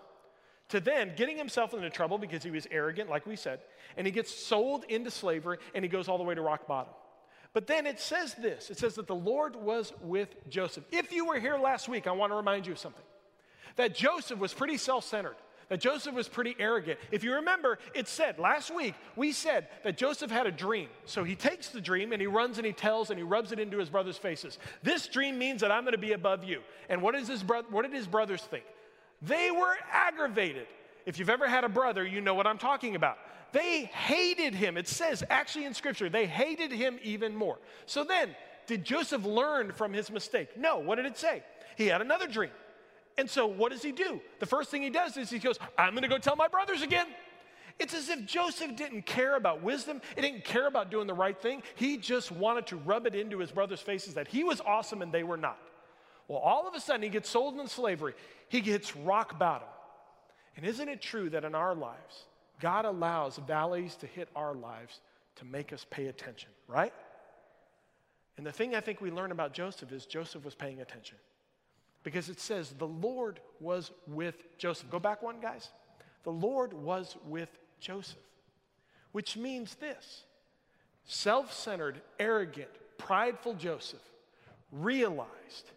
to 0.70 0.80
then 0.80 1.14
getting 1.16 1.38
himself 1.38 1.74
into 1.74 1.90
trouble 1.90 2.18
because 2.18 2.44
he 2.44 2.52
was 2.52 2.68
arrogant, 2.72 3.10
like 3.10 3.26
we 3.26 3.36
said, 3.36 3.60
and 3.96 4.06
he 4.06 4.12
gets 4.12 4.34
sold 4.34 4.84
into 4.90 5.10
slavery 5.10 5.58
and 5.74 5.84
he 5.84 5.90
goes 5.90 6.08
all 6.08 6.18
the 6.18 6.24
way 6.24 6.36
to 6.36 6.42
rock 6.42 6.68
bottom. 6.68 6.94
But 7.54 7.68
then 7.68 7.88
it 7.88 8.00
says 8.00 8.36
this 8.36 8.70
it 8.70 8.78
says 8.78 8.96
that 8.96 9.08
the 9.08 9.16
Lord 9.16 9.56
was 9.56 9.94
with 10.02 10.36
Joseph. 10.50 10.84
If 10.92 11.12
you 11.12 11.26
were 11.26 11.40
here 11.40 11.58
last 11.58 11.90
week, 11.90 12.06
I 12.06 12.12
want 12.12 12.32
to 12.32 12.36
remind 12.36 12.66
you 12.66 12.74
of 12.74 12.80
something 12.80 13.06
that 13.78 13.96
Joseph 13.96 14.40
was 14.40 14.54
pretty 14.54 14.78
self 14.78 15.06
centered. 15.06 15.36
That 15.70 15.82
Joseph 15.82 16.16
was 16.16 16.30
pretty 16.30 16.56
arrogant. 16.60 16.98
If 17.12 17.26
you 17.26 17.34
remember, 17.34 17.78
it 17.94 18.08
said 18.08 18.40
last 18.40 18.74
week, 18.74 18.96
we 19.18 19.34
said 19.34 19.68
that 19.84 19.98
Joseph 19.98 20.32
had 20.32 20.48
a 20.48 20.52
dream. 20.52 20.88
So 21.06 21.26
he 21.26 21.36
takes 21.36 21.70
the 21.70 21.82
dream 21.82 22.14
and 22.14 22.22
he 22.22 22.28
runs 22.28 22.58
and 22.58 22.66
he 22.66 22.72
tells 22.72 23.10
and 23.10 23.20
he 23.20 23.24
rubs 23.24 23.52
it 23.52 23.60
into 23.60 23.78
his 23.78 23.90
brothers' 23.90 24.18
faces. 24.18 24.60
This 24.82 25.08
dream 25.08 25.38
means 25.38 25.60
that 25.60 25.72
I'm 25.72 25.84
going 25.84 25.92
to 25.92 25.98
be 25.98 26.14
above 26.14 26.46
you. 26.46 26.62
And 26.88 27.02
what, 27.02 27.16
is 27.16 27.28
his 27.28 27.44
bro- 27.44 27.64
what 27.70 27.82
did 27.82 27.92
his 27.92 28.08
brothers 28.08 28.44
think? 28.44 28.64
They 29.22 29.52
were 29.52 29.76
aggravated. 29.92 30.68
If 31.06 31.20
you've 31.20 31.30
ever 31.30 31.48
had 31.48 31.64
a 31.64 31.70
brother, 31.70 32.06
you 32.06 32.22
know 32.22 32.34
what 32.34 32.48
I'm 32.48 32.58
talking 32.58 32.96
about. 32.96 33.18
They 33.54 33.86
hated 33.86 34.54
him. 34.54 34.78
It 34.78 34.88
says 34.88 35.24
actually 35.30 35.66
in 35.66 35.74
scripture, 35.74 36.10
they 36.10 36.26
hated 36.26 36.72
him 36.72 37.00
even 37.02 37.36
more. 37.36 37.58
So 37.86 38.04
then, 38.04 38.36
did 38.68 38.84
Joseph 38.84 39.24
learn 39.24 39.72
from 39.72 39.94
his 39.94 40.12
mistake? 40.12 40.58
No. 40.58 40.78
What 40.80 40.96
did 40.96 41.06
it 41.06 41.18
say? 41.18 41.44
He 41.78 41.88
had 41.88 42.02
another 42.02 42.28
dream. 42.28 42.52
And 43.18 43.30
so, 43.30 43.48
what 43.48 43.72
does 43.72 43.82
he 43.82 43.92
do? 43.92 44.22
The 44.40 44.46
first 44.46 44.70
thing 44.70 44.84
he 44.84 44.90
does 44.90 45.18
is 45.18 45.30
he 45.30 45.40
goes, 45.40 45.58
I'm 45.78 45.92
going 45.92 46.04
to 46.04 46.10
go 46.10 46.20
tell 46.20 46.36
my 46.36 46.48
brothers 46.48 46.84
again. 46.84 47.08
It's 47.80 47.94
as 47.94 48.10
if 48.10 48.26
Joseph 48.26 48.76
didn't 48.76 49.06
care 49.06 49.36
about 49.36 49.62
wisdom. 49.62 50.02
He 50.16 50.22
didn't 50.22 50.44
care 50.44 50.68
about 50.68 50.92
doing 50.92 51.08
the 51.08 51.14
right 51.14 51.40
thing. 51.40 51.64
He 51.76 51.98
just 51.98 52.32
wanted 52.32 52.68
to 52.68 52.76
rub 52.78 53.06
it 53.06 53.16
into 53.16 53.40
his 53.40 53.52
brothers' 53.52 53.82
faces 53.82 54.16
that 54.16 54.28
he 54.28 54.44
was 54.44 54.62
awesome 54.62 55.02
and 55.02 55.12
they 55.12 55.24
were 55.24 55.38
not. 55.38 55.58
Well, 56.28 56.40
all 56.40 56.68
of 56.68 56.76
a 56.76 56.80
sudden, 56.80 57.04
he 57.04 57.10
gets 57.10 57.30
sold 57.30 57.56
into 57.56 57.70
slavery. 57.70 58.14
He 58.50 58.62
gets 58.62 58.96
rock 58.96 59.40
bottom. 59.40 59.68
And 60.56 60.66
isn't 60.66 60.90
it 60.90 61.02
true 61.02 61.30
that 61.30 61.46
in 61.46 61.56
our 61.56 61.76
lives, 61.76 62.26
God 62.60 62.86
allows 62.86 63.38
valleys 63.38 63.96
to 63.98 64.08
hit 64.08 64.30
our 64.36 64.54
lives 64.54 65.00
to 65.36 65.46
make 65.46 65.72
us 65.72 65.86
pay 65.90 66.08
attention, 66.08 66.50
right? 66.68 66.94
And 68.38 68.46
the 68.46 68.52
thing 68.52 68.76
I 68.76 68.82
think 68.82 69.00
we 69.00 69.12
learn 69.12 69.32
about 69.32 69.54
Joseph 69.54 69.92
is 69.92 70.06
Joseph 70.06 70.44
was 70.44 70.56
paying 70.56 70.82
attention. 70.82 71.18
Because 72.04 72.30
it 72.30 72.40
says 72.40 72.72
the 72.72 72.88
Lord 72.88 73.40
was 73.60 73.92
with 74.08 74.58
Joseph. 74.58 74.90
Go 74.90 75.00
back 75.00 75.22
one, 75.22 75.40
guys. 75.40 75.70
The 76.24 76.32
Lord 76.32 76.74
was 76.74 77.16
with 77.26 77.50
Joseph, 77.80 78.18
which 79.12 79.38
means 79.38 79.76
this 79.76 80.24
self 81.06 81.54
centered, 81.54 82.02
arrogant, 82.20 82.70
prideful 82.98 83.54
Joseph 83.54 84.02
realized 84.72 85.72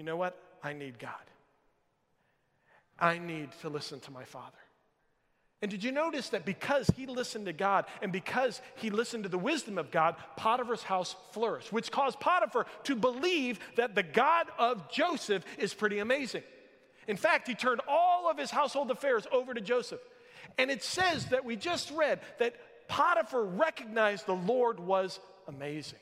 you 0.00 0.06
know 0.06 0.16
what? 0.16 0.34
I 0.64 0.72
need 0.72 0.98
God. 0.98 1.12
I 2.98 3.18
need 3.18 3.50
to 3.60 3.68
listen 3.68 4.00
to 4.00 4.10
my 4.10 4.24
Father. 4.24 4.56
And 5.60 5.70
did 5.70 5.84
you 5.84 5.92
notice 5.92 6.30
that 6.30 6.46
because 6.46 6.90
he 6.96 7.04
listened 7.04 7.44
to 7.44 7.52
God 7.52 7.84
and 8.00 8.10
because 8.10 8.62
he 8.76 8.88
listened 8.88 9.24
to 9.24 9.28
the 9.28 9.36
wisdom 9.36 9.76
of 9.76 9.90
God, 9.90 10.16
Potiphar's 10.38 10.82
house 10.82 11.16
flourished, 11.32 11.70
which 11.70 11.90
caused 11.90 12.18
Potiphar 12.18 12.64
to 12.84 12.96
believe 12.96 13.60
that 13.76 13.94
the 13.94 14.02
God 14.02 14.46
of 14.58 14.90
Joseph 14.90 15.44
is 15.58 15.74
pretty 15.74 15.98
amazing. 15.98 16.44
In 17.06 17.18
fact, 17.18 17.46
he 17.46 17.54
turned 17.54 17.82
all 17.86 18.30
of 18.30 18.38
his 18.38 18.50
household 18.50 18.90
affairs 18.90 19.26
over 19.30 19.52
to 19.52 19.60
Joseph. 19.60 20.00
And 20.56 20.70
it 20.70 20.82
says 20.82 21.26
that 21.26 21.44
we 21.44 21.56
just 21.56 21.90
read 21.90 22.20
that 22.38 22.54
Potiphar 22.88 23.44
recognized 23.44 24.24
the 24.24 24.32
Lord 24.32 24.80
was 24.80 25.20
amazing. 25.46 25.98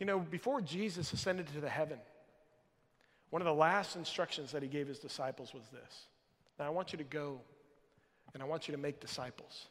You 0.00 0.06
know, 0.06 0.20
before 0.20 0.62
Jesus 0.62 1.12
ascended 1.12 1.48
to 1.48 1.60
the 1.60 1.68
heaven, 1.68 1.98
one 3.30 3.42
of 3.42 3.46
the 3.46 3.54
last 3.54 3.96
instructions 3.96 4.52
that 4.52 4.62
he 4.62 4.68
gave 4.68 4.86
his 4.86 4.98
disciples 4.98 5.52
was 5.52 5.64
this 5.72 6.06
Now 6.58 6.66
I 6.66 6.70
want 6.70 6.92
you 6.92 6.98
to 6.98 7.04
go 7.04 7.40
and 8.34 8.42
I 8.42 8.46
want 8.46 8.68
you 8.68 8.72
to 8.72 8.80
make 8.80 9.00
disciples. 9.00 9.66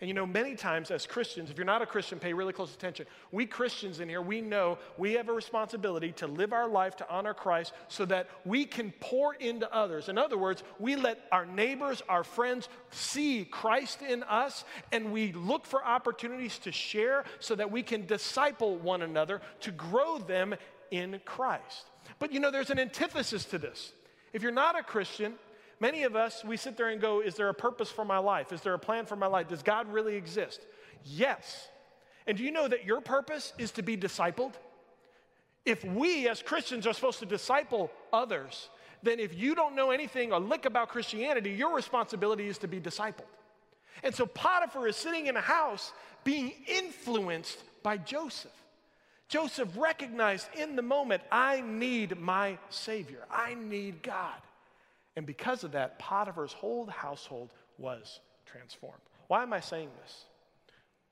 And 0.00 0.08
you 0.08 0.14
know, 0.14 0.24
many 0.24 0.56
times 0.56 0.90
as 0.90 1.06
Christians, 1.06 1.50
if 1.50 1.58
you're 1.58 1.66
not 1.66 1.82
a 1.82 1.86
Christian, 1.86 2.18
pay 2.18 2.32
really 2.32 2.54
close 2.54 2.72
attention. 2.72 3.04
We 3.32 3.44
Christians 3.44 4.00
in 4.00 4.08
here, 4.08 4.22
we 4.22 4.40
know 4.40 4.78
we 4.96 5.12
have 5.14 5.28
a 5.28 5.32
responsibility 5.32 6.12
to 6.12 6.26
live 6.26 6.54
our 6.54 6.66
life 6.66 6.96
to 6.96 7.10
honor 7.10 7.34
Christ 7.34 7.74
so 7.88 8.06
that 8.06 8.30
we 8.46 8.64
can 8.64 8.94
pour 9.00 9.34
into 9.34 9.70
others. 9.70 10.08
In 10.08 10.16
other 10.16 10.38
words, 10.38 10.62
we 10.78 10.96
let 10.96 11.20
our 11.30 11.44
neighbors, 11.44 12.02
our 12.08 12.24
friends 12.24 12.70
see 12.90 13.44
Christ 13.44 14.00
in 14.00 14.22
us, 14.22 14.64
and 14.90 15.12
we 15.12 15.32
look 15.32 15.66
for 15.66 15.84
opportunities 15.84 16.58
to 16.60 16.72
share 16.72 17.24
so 17.38 17.54
that 17.56 17.70
we 17.70 17.82
can 17.82 18.06
disciple 18.06 18.78
one 18.78 19.02
another 19.02 19.42
to 19.60 19.70
grow 19.70 20.16
them 20.16 20.54
in 20.90 21.20
Christ. 21.26 21.89
But 22.20 22.32
you 22.32 22.38
know, 22.38 22.52
there's 22.52 22.70
an 22.70 22.78
antithesis 22.78 23.44
to 23.46 23.58
this. 23.58 23.92
If 24.32 24.42
you're 24.42 24.52
not 24.52 24.78
a 24.78 24.84
Christian, 24.84 25.34
Many 25.80 26.02
of 26.02 26.14
us, 26.14 26.44
we 26.44 26.58
sit 26.58 26.76
there 26.76 26.90
and 26.90 27.00
go, 27.00 27.20
Is 27.20 27.34
there 27.34 27.48
a 27.48 27.54
purpose 27.54 27.90
for 27.90 28.04
my 28.04 28.18
life? 28.18 28.52
Is 28.52 28.60
there 28.60 28.74
a 28.74 28.78
plan 28.78 29.06
for 29.06 29.16
my 29.16 29.26
life? 29.26 29.48
Does 29.48 29.62
God 29.62 29.90
really 29.90 30.14
exist? 30.14 30.60
Yes. 31.04 31.68
And 32.26 32.36
do 32.36 32.44
you 32.44 32.52
know 32.52 32.68
that 32.68 32.84
your 32.84 33.00
purpose 33.00 33.54
is 33.58 33.70
to 33.72 33.82
be 33.82 33.96
discipled? 33.96 34.52
If 35.64 35.82
we 35.84 36.28
as 36.28 36.42
Christians 36.42 36.86
are 36.86 36.92
supposed 36.92 37.18
to 37.20 37.26
disciple 37.26 37.90
others, 38.12 38.68
then 39.02 39.18
if 39.18 39.34
you 39.34 39.54
don't 39.54 39.74
know 39.74 39.90
anything 39.90 40.32
or 40.32 40.38
lick 40.38 40.66
about 40.66 40.90
Christianity, 40.90 41.50
your 41.50 41.74
responsibility 41.74 42.46
is 42.46 42.58
to 42.58 42.68
be 42.68 42.78
discipled. 42.78 43.24
And 44.02 44.14
so 44.14 44.26
Potiphar 44.26 44.86
is 44.86 44.96
sitting 44.96 45.26
in 45.26 45.36
a 45.36 45.40
house 45.40 45.92
being 46.24 46.52
influenced 46.66 47.58
by 47.82 47.96
Joseph. 47.96 48.52
Joseph 49.30 49.68
recognized 49.76 50.48
in 50.58 50.74
the 50.74 50.82
moment, 50.82 51.22
I 51.30 51.60
need 51.60 52.18
my 52.18 52.58
Savior, 52.68 53.24
I 53.30 53.54
need 53.54 54.02
God. 54.02 54.42
And 55.16 55.24
because 55.24 55.62
of 55.62 55.72
that, 55.72 56.00
Potiphar's 56.00 56.52
whole 56.52 56.86
household 56.86 57.52
was 57.78 58.20
transformed. 58.44 59.02
Why 59.28 59.44
am 59.44 59.52
I 59.52 59.60
saying 59.60 59.88
this? 60.02 60.24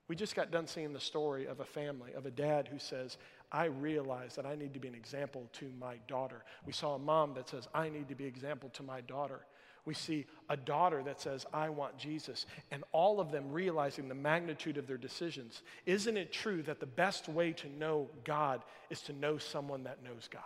We 0.09 0.17
just 0.17 0.35
got 0.35 0.51
done 0.51 0.67
seeing 0.67 0.93
the 0.93 1.01
story 1.01 1.47
of 1.47 1.61
a 1.61 1.65
family, 1.65 2.13
of 2.15 2.27
a 2.27 2.31
dad 2.31 2.67
who 2.67 2.79
says, 2.79 3.19
I 3.53 3.67
realize 3.67 4.35
that 4.35 4.47
I 4.47 4.57
need 4.57 4.75
to 4.75 4.81
be 4.81 4.89
an 4.89 4.95
example 4.95 5.49
to 5.55 5.71
my 5.79 5.97
daughter. 6.09 6.43
We 6.67 6.73
saw 6.73 6.97
a 6.97 6.99
mom 6.99 7.35
that 7.35 7.49
says, 7.49 7.69
I 7.73 7.89
need 7.89 8.09
to 8.09 8.17
be 8.17 8.25
an 8.25 8.31
example 8.31 8.69
to 8.71 8.83
my 8.83 9.01
daughter. 9.03 9.43
We 9.89 9.95
see 9.95 10.27
a 10.51 10.57
daughter 10.59 11.03
that 11.05 11.19
says, 11.19 11.47
I 11.51 11.71
want 11.71 11.97
Jesus, 11.97 12.45
and 12.71 12.85
all 12.93 13.21
of 13.21 13.33
them 13.33 13.51
realizing 13.51 14.07
the 14.07 14.15
magnitude 14.15 14.77
of 14.77 14.87
their 14.87 14.99
decisions. 14.99 15.63
Isn't 15.87 16.19
it 16.19 16.31
true 16.31 16.63
that 16.65 16.79
the 16.79 16.85
best 16.85 17.27
way 17.27 17.53
to 17.53 17.71
know 17.71 18.11
God 18.23 18.61
is 18.91 19.01
to 19.05 19.15
know 19.15 19.39
someone 19.39 19.85
that 19.85 20.05
knows 20.05 20.29
God? 20.31 20.43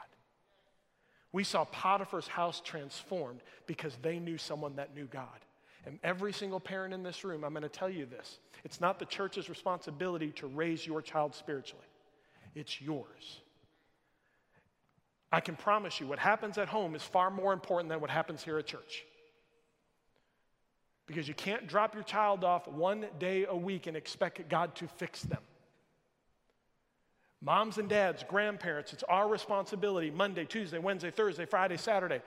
We 1.32 1.42
saw 1.42 1.64
Potiphar's 1.64 2.28
house 2.28 2.62
transformed 2.64 3.40
because 3.66 3.96
they 4.00 4.20
knew 4.20 4.38
someone 4.38 4.76
that 4.76 4.94
knew 4.94 5.06
God. 5.06 5.26
And 5.87 5.99
every 6.04 6.32
single 6.32 6.61
parent 6.61 6.94
in 6.94 7.02
this 7.02 7.25
room, 7.25 7.42
I'm 7.42 7.52
going 7.52 7.64
to 7.64 7.68
tell 7.68 7.90
you 7.90 8.06
this 8.06 8.38
it's 8.62 8.80
not 8.80 9.00
the 9.00 9.06
church's 9.06 9.49
responsibility 9.49 10.30
to 10.37 10.46
raise 10.46 10.87
your 10.87 11.02
child 11.02 11.34
spiritually, 11.34 11.82
it's 12.54 12.80
yours. 12.80 13.40
I 15.32 15.40
can 15.40 15.56
promise 15.56 15.99
you, 15.99 16.06
what 16.06 16.20
happens 16.20 16.58
at 16.58 16.68
home 16.68 16.94
is 16.94 17.02
far 17.02 17.28
more 17.28 17.52
important 17.52 17.88
than 17.88 18.00
what 18.00 18.11
happens 18.11 18.44
here 18.44 18.58
at 18.58 18.66
church. 18.66 19.04
Because 21.06 21.26
you 21.28 21.35
can't 21.35 21.66
drop 21.66 21.94
your 21.94 22.04
child 22.04 22.44
off 22.44 22.68
one 22.68 23.06
day 23.18 23.44
a 23.49 23.56
week 23.56 23.87
and 23.87 23.97
expect 23.97 24.49
God 24.49 24.75
to 24.76 24.87
fix 24.87 25.23
them. 25.23 25.40
Moms 27.40 27.78
and 27.78 27.88
dads, 27.88 28.25
grandparents, 28.28 28.92
it's 28.92 29.02
our 29.04 29.28
responsibility 29.28 30.11
Monday, 30.11 30.44
Tuesday, 30.44 30.78
Wednesday, 30.78 31.11
Thursday, 31.11 31.44
Friday, 31.44 31.76
Saturday 31.76 32.23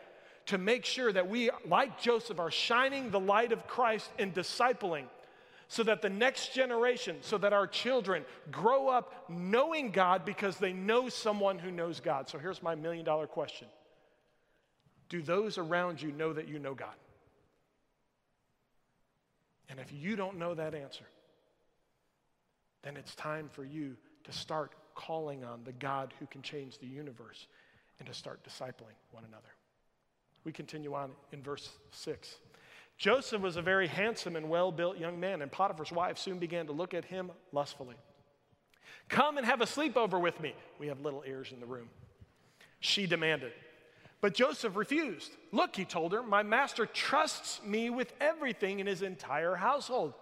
to 0.48 0.58
make 0.58 0.86
sure 0.86 1.12
that 1.12 1.28
we, 1.28 1.50
like 1.66 2.00
Joseph, 2.00 2.40
are 2.40 2.52
shining 2.52 3.10
the 3.10 3.20
light 3.20 3.52
of 3.52 3.66
Christ 3.66 4.12
and 4.20 4.34
discipling 4.34 5.06
so 5.68 5.84
that 5.84 6.02
the 6.02 6.10
next 6.10 6.54
generation, 6.54 7.18
so 7.22 7.38
that 7.40 7.54
our 7.54 7.66
children 7.66 8.24
grow 8.52 8.88
up 8.88 9.26
knowing 9.30 9.92
God 9.92 10.26
because 10.26 10.58
they 10.58 10.74
know 10.74 11.10
someone 11.10 11.58
who 11.58 11.72
knows 11.72 12.00
God. 12.00 12.30
So 12.30 12.38
here's 12.38 12.62
my 12.62 12.76
million 12.76 13.06
dollar 13.06 13.26
question 13.26 13.68
Do 15.10 15.22
those 15.22 15.58
around 15.58 16.02
you 16.02 16.12
know 16.12 16.34
that 16.34 16.48
you 16.48 16.60
know 16.60 16.76
God? 16.76 16.94
And 19.70 19.80
if 19.80 19.92
you 19.92 20.16
don't 20.16 20.38
know 20.38 20.54
that 20.54 20.76
answer, 20.76 21.06
then 22.84 22.98
it's 22.98 23.16
time 23.16 23.50
for 23.52 23.64
you 23.64 23.96
to 24.24 24.32
start 24.32 24.74
calling 24.94 25.44
on 25.44 25.64
the 25.64 25.72
God 25.72 26.14
who 26.20 26.26
can 26.28 26.42
change 26.42 26.78
the 26.78 26.88
universe 26.88 27.48
and 28.00 28.08
to 28.08 28.14
start 28.14 28.42
discipling 28.44 28.96
one 29.12 29.24
another. 29.28 29.50
We 30.44 30.52
continue 30.52 30.94
on 30.94 31.12
in 31.32 31.42
verse 31.42 31.70
6. 31.92 32.36
Joseph 32.98 33.42
was 33.42 33.58
a 33.58 33.62
very 33.62 33.88
handsome 33.88 34.36
and 34.36 34.50
well 34.50 34.72
built 34.72 34.98
young 34.98 35.20
man, 35.20 35.42
and 35.42 35.52
Potiphar's 35.52 35.92
wife 35.92 36.18
soon 36.18 36.40
began 36.40 36.68
to 36.68 36.72
look 36.72 36.94
at 36.94 37.06
him 37.06 37.32
lustfully. 37.52 37.96
Come 39.10 39.38
and 39.38 39.46
have 39.46 39.62
a 39.62 39.66
sleepover 39.66 40.20
with 40.20 40.40
me. 40.40 40.54
We 40.80 40.88
have 40.88 41.02
little 41.02 41.24
ears 41.28 41.52
in 41.52 41.60
the 41.60 41.66
room. 41.66 41.90
She 42.80 43.06
demanded. 43.06 43.52
But 44.26 44.34
Joseph 44.34 44.76
refused. 44.76 45.38
Look, 45.52 45.76
he 45.76 45.86
told 45.86 46.12
her, 46.12 46.24
my 46.24 46.42
master 46.42 46.88
trusts 46.88 47.62
me 47.64 47.92
with 47.92 48.12
everything 48.20 48.80
in 48.80 48.88
his 48.88 49.04
entire 49.04 49.54
household. 49.54 50.16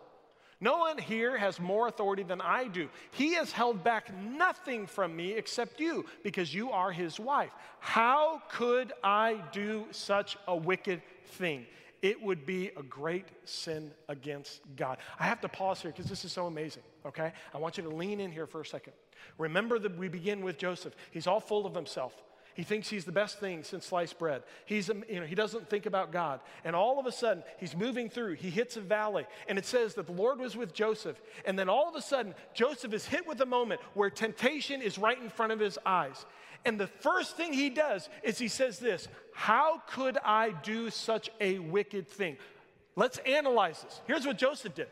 No 0.59 0.79
one 0.79 0.97
here 0.97 1.37
has 1.37 1.57
more 1.57 1.87
authority 1.87 2.23
than 2.23 2.41
I 2.41 2.67
do. 2.67 2.89
He 3.11 3.35
has 3.35 3.53
held 3.53 3.81
back 3.81 4.13
nothing 4.13 4.87
from 4.87 5.15
me 5.15 5.31
except 5.31 5.79
you, 5.79 6.05
because 6.21 6.53
you 6.53 6.69
are 6.71 6.91
his 6.91 7.17
wife. 7.17 7.51
How 7.79 8.41
could 8.49 8.91
I 9.05 9.41
do 9.53 9.85
such 9.91 10.35
a 10.49 10.57
wicked 10.57 11.01
thing? 11.25 11.65
It 12.01 12.21
would 12.21 12.45
be 12.45 12.71
a 12.75 12.83
great 12.83 13.29
sin 13.45 13.89
against 14.09 14.59
God. 14.75 14.97
I 15.17 15.23
have 15.23 15.39
to 15.39 15.47
pause 15.47 15.81
here 15.81 15.91
because 15.91 16.07
this 16.07 16.25
is 16.25 16.33
so 16.33 16.47
amazing, 16.47 16.83
okay? 17.05 17.31
I 17.53 17.57
want 17.57 17.77
you 17.77 17.83
to 17.83 17.89
lean 17.89 18.19
in 18.19 18.33
here 18.33 18.47
for 18.47 18.59
a 18.59 18.65
second. 18.65 18.91
Remember 19.37 19.79
that 19.79 19.97
we 19.97 20.09
begin 20.09 20.41
with 20.41 20.57
Joseph. 20.57 20.93
He's 21.11 21.25
all 21.25 21.39
full 21.39 21.65
of 21.65 21.73
himself. 21.73 22.21
He 22.55 22.63
thinks 22.63 22.87
he's 22.87 23.05
the 23.05 23.11
best 23.11 23.39
thing 23.39 23.63
since 23.63 23.85
sliced 23.85 24.19
bread. 24.19 24.43
He's, 24.65 24.89
um, 24.89 25.03
you 25.09 25.19
know, 25.19 25.25
he 25.25 25.35
doesn't 25.35 25.69
think 25.69 25.85
about 25.85 26.11
God. 26.11 26.39
And 26.63 26.75
all 26.75 26.99
of 26.99 27.07
a 27.07 27.11
sudden, 27.11 27.43
he's 27.57 27.75
moving 27.75 28.09
through. 28.09 28.33
He 28.33 28.49
hits 28.49 28.77
a 28.77 28.81
valley, 28.81 29.25
and 29.47 29.57
it 29.57 29.65
says 29.65 29.95
that 29.95 30.05
the 30.05 30.11
Lord 30.11 30.39
was 30.39 30.55
with 30.55 30.73
Joseph. 30.73 31.19
And 31.45 31.57
then 31.57 31.67
all 31.67 31.89
of 31.89 31.95
a 31.95 32.01
sudden, 32.01 32.35
Joseph 32.53 32.93
is 32.93 33.05
hit 33.05 33.27
with 33.27 33.41
a 33.41 33.45
moment 33.45 33.81
where 33.95 34.09
temptation 34.09 34.81
is 34.81 34.97
right 34.97 35.19
in 35.19 35.29
front 35.29 35.51
of 35.51 35.59
his 35.59 35.79
eyes. 35.85 36.25
And 36.65 36.79
the 36.79 36.87
first 36.87 37.35
thing 37.35 37.53
he 37.53 37.69
does 37.69 38.07
is 38.21 38.37
he 38.37 38.47
says 38.47 38.79
this 38.79 39.07
How 39.33 39.81
could 39.87 40.17
I 40.23 40.51
do 40.51 40.89
such 40.89 41.29
a 41.41 41.59
wicked 41.59 42.07
thing? 42.07 42.37
Let's 42.95 43.17
analyze 43.19 43.81
this. 43.81 44.01
Here's 44.05 44.25
what 44.25 44.37
Joseph 44.37 44.75
did 44.75 44.87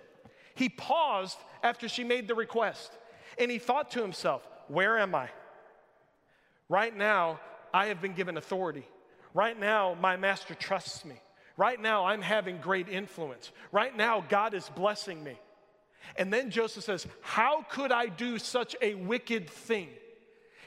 he 0.55 0.69
paused 0.69 1.37
after 1.63 1.87
she 1.87 2.03
made 2.03 2.27
the 2.27 2.35
request, 2.35 2.91
and 3.37 3.51
he 3.51 3.59
thought 3.59 3.91
to 3.91 4.01
himself, 4.01 4.47
Where 4.67 4.97
am 4.97 5.13
I? 5.15 5.29
Right 6.69 6.95
now, 6.95 7.39
I 7.73 7.87
have 7.87 8.01
been 8.01 8.13
given 8.13 8.37
authority. 8.37 8.87
Right 9.33 9.59
now, 9.59 9.95
my 9.99 10.17
master 10.17 10.55
trusts 10.55 11.05
me. 11.05 11.15
Right 11.57 11.81
now, 11.81 12.05
I'm 12.05 12.21
having 12.21 12.57
great 12.57 12.89
influence. 12.89 13.51
Right 13.71 13.95
now, 13.95 14.23
God 14.27 14.53
is 14.53 14.67
blessing 14.69 15.23
me. 15.23 15.37
And 16.17 16.33
then 16.33 16.49
Joseph 16.49 16.83
says, 16.83 17.07
How 17.21 17.63
could 17.69 17.91
I 17.91 18.07
do 18.07 18.39
such 18.39 18.75
a 18.81 18.95
wicked 18.95 19.49
thing? 19.49 19.89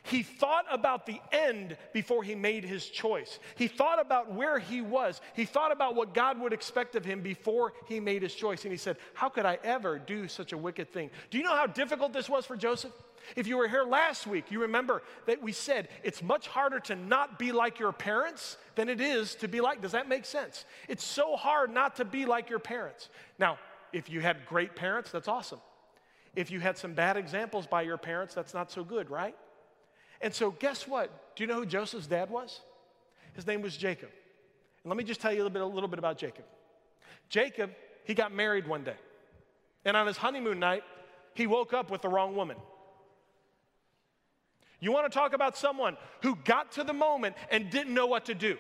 He 0.05 0.23
thought 0.23 0.67
about 0.71 1.07
the 1.07 1.19
end 1.33 1.79
before 1.95 2.23
he 2.23 2.35
made 2.35 2.63
his 2.63 2.87
choice. 2.87 3.39
He 3.57 3.69
thought 3.69 3.99
about 3.99 4.31
where 4.31 4.59
he 4.59 4.83
was. 4.83 5.23
He 5.33 5.47
thought 5.47 5.73
about 5.73 5.95
what 5.95 6.13
God 6.13 6.39
would 6.41 6.53
expect 6.53 6.95
of 6.95 7.07
him 7.07 7.23
before 7.23 7.73
he 7.87 8.01
made 8.01 8.21
his 8.21 8.35
choice. 8.35 8.65
And 8.65 8.73
he 8.73 8.77
said, 8.77 8.99
How 9.15 9.31
could 9.31 9.47
I 9.47 9.59
ever 9.65 9.99
do 9.99 10.29
such 10.29 10.53
a 10.53 10.59
wicked 10.59 10.93
thing? 10.93 11.11
Do 11.31 11.39
you 11.39 11.45
know 11.45 11.57
how 11.57 11.67
difficult 11.67 12.13
this 12.13 12.29
was 12.29 12.45
for 12.45 12.55
Joseph? 12.55 12.93
If 13.35 13.47
you 13.47 13.57
were 13.57 13.67
here 13.67 13.83
last 13.83 14.27
week, 14.27 14.51
you 14.51 14.61
remember 14.61 15.03
that 15.25 15.43
we 15.43 15.53
said 15.53 15.89
it's 16.03 16.23
much 16.23 16.49
harder 16.49 16.81
to 16.81 16.97
not 16.97 17.39
be 17.39 17.53
like 17.53 17.79
your 17.79 17.93
parents 17.93 18.59
than 18.75 18.91
it 18.91 19.01
is 19.01 19.35
to 19.37 19.49
be 19.49 19.63
like. 19.63 19.81
Does 19.81 19.93
that 19.93 20.07
make 20.07 20.27
sense? 20.27 20.67
It's 20.87 21.05
so 21.05 21.35
hard 21.35 21.73
not 21.73 21.97
to 21.97 22.05
be 22.05 22.27
like 22.27 22.51
your 22.51 22.59
parents. 22.59 23.09
Now, 23.39 23.59
if 23.95 24.11
you 24.11 24.21
had 24.21 24.45
great 24.45 24.77
parents, 24.77 25.11
that's 25.11 25.29
awesome. 25.29 25.61
If 26.37 26.51
you 26.51 26.61
had 26.61 26.77
some 26.77 26.93
bad 26.93 27.17
examples 27.17 27.67
by 27.67 27.83
your 27.83 27.97
parents, 27.97 28.35
that's 28.35 28.53
not 28.53 28.71
so 28.71 28.85
good, 28.85 29.09
right? 29.09 29.35
And 30.25 30.35
so, 30.35 30.53
guess 30.53 30.89
what? 30.89 31.37
Do 31.37 31.45
you 31.45 31.47
know 31.47 31.57
who 31.57 31.67
Joseph's 31.67 32.07
dad 32.07 32.31
was? 32.31 32.61
His 33.35 33.47
name 33.47 33.61
was 33.61 33.77
Jacob. 33.77 34.09
And 34.83 34.91
let 34.91 34.97
me 34.97 35.05
just 35.05 35.21
tell 35.21 35.31
you 35.31 35.37
a 35.37 35.43
little 35.45 35.53
bit, 35.53 35.61
a 35.61 35.67
little 35.67 35.87
bit 35.87 35.99
about 35.99 36.17
Jacob. 36.17 36.47
Jacob, 37.29 37.71
he 38.05 38.15
got 38.15 38.33
married 38.33 38.67
one 38.67 38.85
day. 38.85 38.97
And 39.85 39.99
on 39.99 40.07
his 40.07 40.17
honeymoon 40.17 40.59
night, 40.59 40.83
he 41.35 41.47
woke 41.47 41.75
up 41.75 41.91
with 41.91 42.01
the 42.01 42.09
wrong 42.09 42.35
woman. 42.35 42.57
You 44.81 44.93
want 44.93 45.13
to 45.13 45.15
talk 45.15 45.35
about 45.35 45.59
someone 45.59 45.99
who 46.23 46.37
got 46.37 46.73
to 46.73 46.85
the 46.85 46.95
moment 46.95 47.37
and 47.51 47.69
didn't 47.69 47.93
know 47.93 48.07
what 48.07 48.25
to 48.25 48.35
do. 48.35 48.57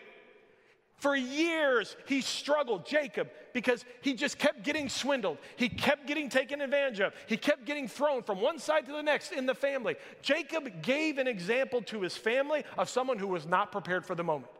For 0.96 1.16
years, 1.16 1.96
he 2.06 2.20
struggled, 2.20 2.86
Jacob, 2.86 3.28
because 3.52 3.84
he 4.00 4.14
just 4.14 4.38
kept 4.38 4.62
getting 4.62 4.88
swindled. 4.88 5.38
He 5.56 5.68
kept 5.68 6.06
getting 6.06 6.28
taken 6.28 6.60
advantage 6.60 7.00
of. 7.00 7.14
He 7.26 7.36
kept 7.36 7.66
getting 7.66 7.88
thrown 7.88 8.22
from 8.22 8.40
one 8.40 8.58
side 8.58 8.86
to 8.86 8.92
the 8.92 9.02
next 9.02 9.32
in 9.32 9.46
the 9.46 9.54
family. 9.54 9.96
Jacob 10.22 10.82
gave 10.82 11.18
an 11.18 11.26
example 11.26 11.82
to 11.82 12.00
his 12.00 12.16
family 12.16 12.64
of 12.78 12.88
someone 12.88 13.18
who 13.18 13.28
was 13.28 13.46
not 13.46 13.72
prepared 13.72 14.06
for 14.06 14.14
the 14.14 14.24
moment. 14.24 14.50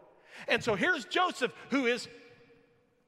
And 0.48 0.62
so 0.62 0.74
here's 0.74 1.04
Joseph, 1.04 1.52
who 1.70 1.86
is 1.86 2.08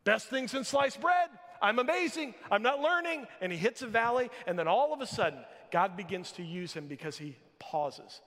best 0.04 0.28
thing 0.28 0.48
since 0.48 0.68
sliced 0.68 1.00
bread. 1.00 1.28
I'm 1.60 1.78
amazing. 1.78 2.34
I'm 2.50 2.62
not 2.62 2.80
learning. 2.80 3.26
And 3.40 3.50
he 3.50 3.58
hits 3.58 3.82
a 3.82 3.86
valley, 3.86 4.30
and 4.46 4.58
then 4.58 4.68
all 4.68 4.94
of 4.94 5.00
a 5.00 5.06
sudden, 5.06 5.40
God 5.72 5.96
begins 5.96 6.32
to 6.32 6.42
use 6.42 6.72
him 6.72 6.86
because 6.86 7.18
he 7.18 7.36
pauses. 7.58 8.20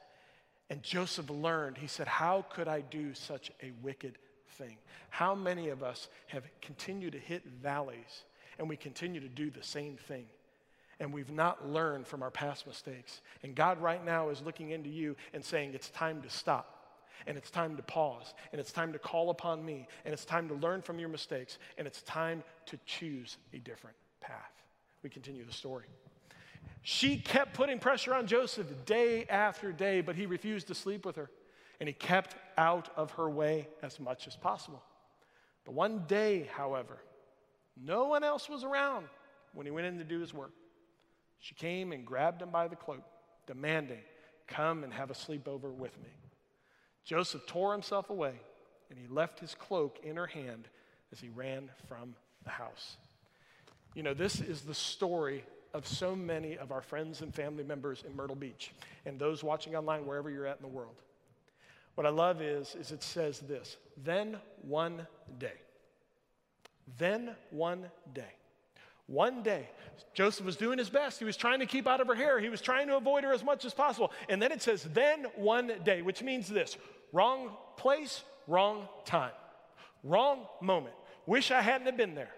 And 0.69 0.83
Joseph 0.83 1.29
learned, 1.29 1.77
he 1.77 1.87
said, 1.87 2.07
How 2.07 2.45
could 2.49 2.67
I 2.67 2.81
do 2.81 3.13
such 3.13 3.51
a 3.63 3.71
wicked 3.81 4.17
thing? 4.59 4.77
How 5.09 5.33
many 5.33 5.69
of 5.69 5.81
us 5.81 6.07
have 6.27 6.43
continued 6.61 7.13
to 7.13 7.19
hit 7.19 7.43
valleys 7.63 8.23
and 8.59 8.69
we 8.69 8.77
continue 8.77 9.19
to 9.19 9.27
do 9.27 9.49
the 9.49 9.63
same 9.63 9.97
thing? 9.97 10.25
And 10.99 11.13
we've 11.13 11.31
not 11.31 11.67
learned 11.67 12.05
from 12.05 12.21
our 12.21 12.29
past 12.29 12.67
mistakes. 12.67 13.21
And 13.41 13.55
God 13.55 13.81
right 13.81 14.03
now 14.03 14.29
is 14.29 14.41
looking 14.41 14.71
into 14.71 14.89
you 14.89 15.15
and 15.33 15.43
saying, 15.43 15.71
It's 15.73 15.89
time 15.89 16.21
to 16.21 16.29
stop 16.29 16.75
and 17.27 17.37
it's 17.37 17.49
time 17.49 17.75
to 17.75 17.83
pause, 17.83 18.33
and 18.51 18.59
it's 18.59 18.71
time 18.71 18.93
to 18.93 18.99
call 18.99 19.29
upon 19.29 19.63
me, 19.63 19.87
and 20.05 20.13
it's 20.13 20.25
time 20.25 20.47
to 20.47 20.53
learn 20.55 20.81
from 20.81 20.99
your 20.99 21.09
mistakes, 21.09 21.57
and 21.77 21.85
it's 21.85 22.01
time 22.03 22.43
to 22.65 22.79
choose 22.85 23.37
a 23.53 23.57
different 23.57 23.95
path. 24.21 24.51
We 25.03 25.09
continue 25.09 25.45
the 25.45 25.53
story. 25.53 25.85
She 26.81 27.17
kept 27.17 27.53
putting 27.53 27.79
pressure 27.79 28.13
on 28.13 28.27
Joseph 28.27 28.67
day 28.85 29.25
after 29.25 29.71
day, 29.71 30.01
but 30.01 30.15
he 30.15 30.25
refused 30.25 30.67
to 30.67 30.75
sleep 30.75 31.05
with 31.05 31.17
her, 31.17 31.29
and 31.79 31.87
he 31.87 31.93
kept 31.93 32.35
out 32.57 32.89
of 32.95 33.11
her 33.11 33.29
way 33.29 33.67
as 33.81 33.99
much 33.99 34.27
as 34.27 34.35
possible. 34.35 34.83
But 35.65 35.73
one 35.73 36.03
day, 36.07 36.49
however, 36.53 36.97
no 37.81 38.05
one 38.05 38.23
else 38.23 38.49
was 38.49 38.63
around 38.63 39.07
when 39.53 39.65
he 39.65 39.71
went 39.71 39.87
in 39.87 39.97
to 39.97 40.03
do 40.03 40.19
his 40.19 40.33
work. 40.33 40.51
She 41.39 41.55
came 41.55 41.91
and 41.91 42.05
grabbed 42.05 42.41
him 42.41 42.49
by 42.49 42.67
the 42.67 42.75
cloak, 42.75 43.03
demanding, 43.47 43.99
Come 44.47 44.83
and 44.83 44.91
have 44.91 45.11
a 45.11 45.13
sleepover 45.13 45.71
with 45.71 45.95
me. 45.99 46.09
Joseph 47.05 47.45
tore 47.45 47.71
himself 47.71 48.09
away, 48.09 48.33
and 48.89 48.99
he 48.99 49.07
left 49.07 49.39
his 49.39 49.55
cloak 49.55 49.99
in 50.03 50.15
her 50.15 50.27
hand 50.27 50.67
as 51.11 51.19
he 51.19 51.29
ran 51.29 51.69
from 51.87 52.15
the 52.43 52.49
house. 52.49 52.97
You 53.93 54.03
know, 54.03 54.13
this 54.13 54.41
is 54.41 54.61
the 54.61 54.73
story 54.73 55.43
of 55.73 55.87
so 55.87 56.15
many 56.15 56.57
of 56.57 56.71
our 56.71 56.81
friends 56.81 57.21
and 57.21 57.33
family 57.33 57.63
members 57.63 58.03
in 58.07 58.15
Myrtle 58.15 58.35
Beach 58.35 58.71
and 59.05 59.19
those 59.19 59.43
watching 59.43 59.75
online 59.75 60.05
wherever 60.05 60.29
you're 60.29 60.47
at 60.47 60.57
in 60.57 60.63
the 60.63 60.75
world. 60.75 60.95
What 61.99 62.05
I 62.05 62.11
love 62.11 62.41
is, 62.41 62.77
is 62.79 62.93
it 62.93 63.03
says 63.03 63.41
this, 63.41 63.75
then 64.05 64.37
one 64.61 65.05
day. 65.37 65.51
Then 66.97 67.35
one 67.49 67.91
day. 68.13 68.31
One 69.07 69.43
day, 69.43 69.67
Joseph 70.13 70.45
was 70.45 70.55
doing 70.55 70.77
his 70.77 70.89
best. 70.89 71.19
He 71.19 71.25
was 71.25 71.35
trying 71.35 71.59
to 71.59 71.65
keep 71.65 71.87
out 71.87 71.99
of 71.99 72.07
her 72.07 72.15
hair. 72.15 72.39
He 72.39 72.47
was 72.47 72.61
trying 72.61 72.87
to 72.87 72.95
avoid 72.95 73.25
her 73.25 73.33
as 73.33 73.43
much 73.43 73.65
as 73.65 73.73
possible. 73.73 74.13
And 74.29 74.41
then 74.41 74.53
it 74.53 74.61
says, 74.61 74.87
then 74.93 75.25
one 75.35 75.73
day, 75.83 76.01
which 76.01 76.23
means 76.23 76.47
this 76.47 76.77
wrong 77.11 77.49
place, 77.75 78.23
wrong 78.47 78.87
time, 79.03 79.33
wrong 80.05 80.45
moment. 80.61 80.95
Wish 81.25 81.51
I 81.51 81.61
hadn't 81.61 81.87
have 81.87 81.97
been 81.97 82.15
there. 82.15 82.31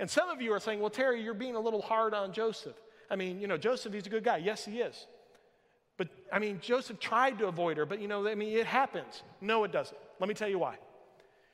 And 0.00 0.10
some 0.10 0.30
of 0.30 0.42
you 0.42 0.52
are 0.52 0.58
saying, 0.58 0.80
well, 0.80 0.90
Terry, 0.90 1.22
you're 1.22 1.32
being 1.32 1.54
a 1.54 1.60
little 1.60 1.82
hard 1.82 2.12
on 2.12 2.32
Joseph. 2.32 2.74
I 3.08 3.14
mean, 3.14 3.40
you 3.40 3.46
know, 3.46 3.56
Joseph, 3.56 3.92
he's 3.92 4.08
a 4.08 4.10
good 4.10 4.24
guy. 4.24 4.38
Yes, 4.38 4.64
he 4.64 4.80
is. 4.80 5.06
But, 5.96 6.08
I 6.32 6.38
mean, 6.38 6.58
Joseph 6.60 6.98
tried 6.98 7.38
to 7.38 7.46
avoid 7.46 7.76
her, 7.76 7.86
but, 7.86 8.00
you 8.00 8.08
know, 8.08 8.26
I 8.26 8.34
mean, 8.34 8.56
it 8.56 8.66
happens. 8.66 9.22
No, 9.40 9.64
it 9.64 9.72
doesn't. 9.72 9.96
Let 10.18 10.28
me 10.28 10.34
tell 10.34 10.48
you 10.48 10.58
why. 10.58 10.76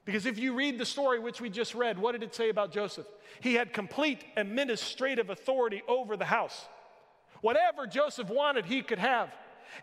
Because 0.04 0.24
if 0.26 0.38
you 0.38 0.54
read 0.54 0.78
the 0.78 0.86
story 0.86 1.18
which 1.18 1.40
we 1.40 1.50
just 1.50 1.74
read, 1.74 1.98
what 1.98 2.12
did 2.12 2.22
it 2.22 2.34
say 2.34 2.48
about 2.48 2.72
Joseph? 2.72 3.06
He 3.40 3.54
had 3.54 3.72
complete 3.72 4.24
administrative 4.36 5.28
authority 5.28 5.82
over 5.86 6.16
the 6.16 6.24
house. 6.24 6.66
Whatever 7.42 7.86
Joseph 7.86 8.28
wanted, 8.28 8.64
he 8.64 8.82
could 8.82 8.98
have. 8.98 9.30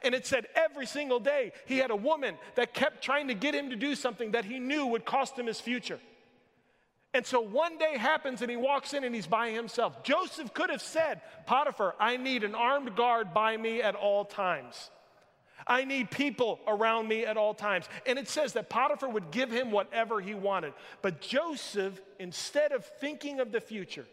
And 0.04 0.14
it 0.14 0.26
said 0.26 0.48
every 0.56 0.86
single 0.86 1.20
day 1.20 1.54
he 1.66 1.78
had 1.78 1.92
a 1.92 1.96
woman 1.96 2.36
that 2.56 2.74
kept 2.74 3.04
trying 3.04 3.28
to 3.30 3.34
get 3.34 3.56
him 3.56 3.70
to 3.70 3.76
do 3.76 3.96
something 3.96 4.32
that 4.32 4.46
he 4.46 4.60
knew 4.60 4.88
would 4.88 5.06
cost 5.06 5.38
him 5.38 5.46
his 5.46 5.62
future. 5.62 6.00
And 7.14 7.26
so 7.26 7.42
one 7.42 7.78
day 7.78 7.98
happens 7.98 8.42
and 8.42 8.52
he 8.52 8.58
walks 8.58 8.94
in 8.94 9.04
and 9.04 9.16
he's 9.16 9.28
by 9.28 9.50
himself. 9.50 10.04
Joseph 10.04 10.54
could 10.54 10.70
have 10.70 10.82
said, 10.82 11.22
Potiphar, 11.46 11.96
I 12.00 12.17
need 12.17 12.43
an 12.43 12.54
armed 12.54 12.96
guard 12.96 13.34
by 13.34 13.58
me 13.58 13.82
at 13.82 13.96
all 13.96 14.26
times. 14.26 14.91
I 15.65 15.84
need 15.84 16.12
people 16.12 16.60
around 16.67 17.08
me 17.08 17.26
at 17.26 17.36
all 17.36 17.54
times. 17.54 17.86
And 18.06 18.20
it 18.20 18.28
says 18.28 18.54
that 18.54 18.70
Potiphar 18.70 19.10
would 19.10 19.32
give 19.32 19.52
him 19.52 19.72
whatever 19.72 20.22
he 20.22 20.34
wanted. 20.34 20.74
But 21.02 21.22
Joseph, 21.22 22.00
instead 22.20 22.72
of 22.72 22.86
thinking 22.86 23.39
of 23.39 23.52
the 23.52 23.60
future, 23.60 24.06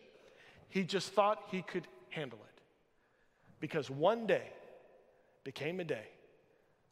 he 0.68 0.82
just 0.82 1.12
thought 1.12 1.38
he 1.50 1.62
could 1.62 1.86
handle 2.08 2.38
it. 2.42 2.62
Because 3.60 3.90
one 3.90 4.26
day, 4.26 4.50
became 5.44 5.78
a 5.78 5.84
day 5.84 6.06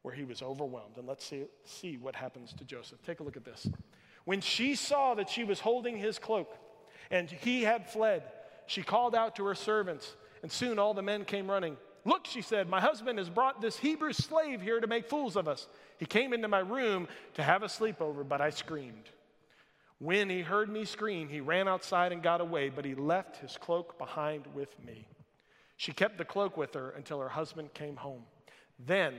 where 0.02 0.14
he 0.14 0.24
was 0.24 0.42
overwhelmed. 0.42 0.96
And 0.98 1.08
let's 1.08 1.24
see, 1.24 1.44
see 1.64 1.96
what 1.96 2.14
happens 2.14 2.52
to 2.54 2.64
Joseph. 2.64 3.02
Take 3.04 3.20
a 3.20 3.22
look 3.22 3.36
at 3.36 3.44
this. 3.44 3.68
When 4.24 4.40
she 4.40 4.74
saw 4.74 5.14
that 5.14 5.28
she 5.28 5.44
was 5.44 5.60
holding 5.60 5.96
his 5.96 6.18
cloak 6.18 6.54
and 7.10 7.30
he 7.30 7.62
had 7.62 7.88
fled, 7.88 8.22
she 8.66 8.82
called 8.82 9.14
out 9.14 9.36
to 9.36 9.44
her 9.44 9.54
servants, 9.54 10.14
and 10.42 10.50
soon 10.50 10.78
all 10.78 10.94
the 10.94 11.02
men 11.02 11.24
came 11.24 11.50
running. 11.50 11.76
Look, 12.04 12.26
she 12.26 12.42
said, 12.42 12.68
my 12.68 12.80
husband 12.80 13.18
has 13.18 13.28
brought 13.28 13.60
this 13.60 13.76
Hebrew 13.76 14.12
slave 14.12 14.60
here 14.60 14.80
to 14.80 14.86
make 14.86 15.08
fools 15.08 15.36
of 15.36 15.46
us. 15.46 15.68
He 15.98 16.06
came 16.06 16.32
into 16.32 16.48
my 16.48 16.58
room 16.58 17.06
to 17.34 17.42
have 17.42 17.62
a 17.62 17.66
sleepover, 17.66 18.26
but 18.28 18.40
I 18.40 18.50
screamed. 18.50 19.10
When 19.98 20.28
he 20.28 20.40
heard 20.40 20.68
me 20.68 20.84
scream, 20.84 21.28
he 21.28 21.40
ran 21.40 21.68
outside 21.68 22.10
and 22.10 22.22
got 22.22 22.40
away, 22.40 22.70
but 22.70 22.84
he 22.84 22.96
left 22.96 23.36
his 23.36 23.56
cloak 23.56 23.98
behind 23.98 24.48
with 24.52 24.76
me. 24.84 25.06
She 25.76 25.92
kept 25.92 26.18
the 26.18 26.24
cloak 26.24 26.56
with 26.56 26.74
her 26.74 26.90
until 26.90 27.20
her 27.20 27.28
husband 27.28 27.72
came 27.72 27.96
home. 27.96 28.24
Then 28.78 29.14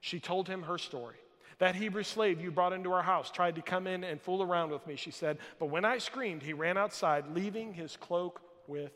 she 0.00 0.20
told 0.20 0.48
him 0.48 0.62
her 0.62 0.78
story. 0.78 1.16
That 1.62 1.76
Hebrew 1.76 2.02
slave 2.02 2.40
you 2.40 2.50
brought 2.50 2.72
into 2.72 2.90
our 2.90 3.04
house 3.04 3.30
tried 3.30 3.54
to 3.54 3.62
come 3.62 3.86
in 3.86 4.02
and 4.02 4.20
fool 4.20 4.42
around 4.42 4.72
with 4.72 4.84
me, 4.84 4.96
she 4.96 5.12
said. 5.12 5.38
But 5.60 5.66
when 5.66 5.84
I 5.84 5.98
screamed, 5.98 6.42
he 6.42 6.54
ran 6.54 6.76
outside, 6.76 7.36
leaving 7.36 7.72
his 7.72 7.96
cloak 7.96 8.40
with 8.66 8.90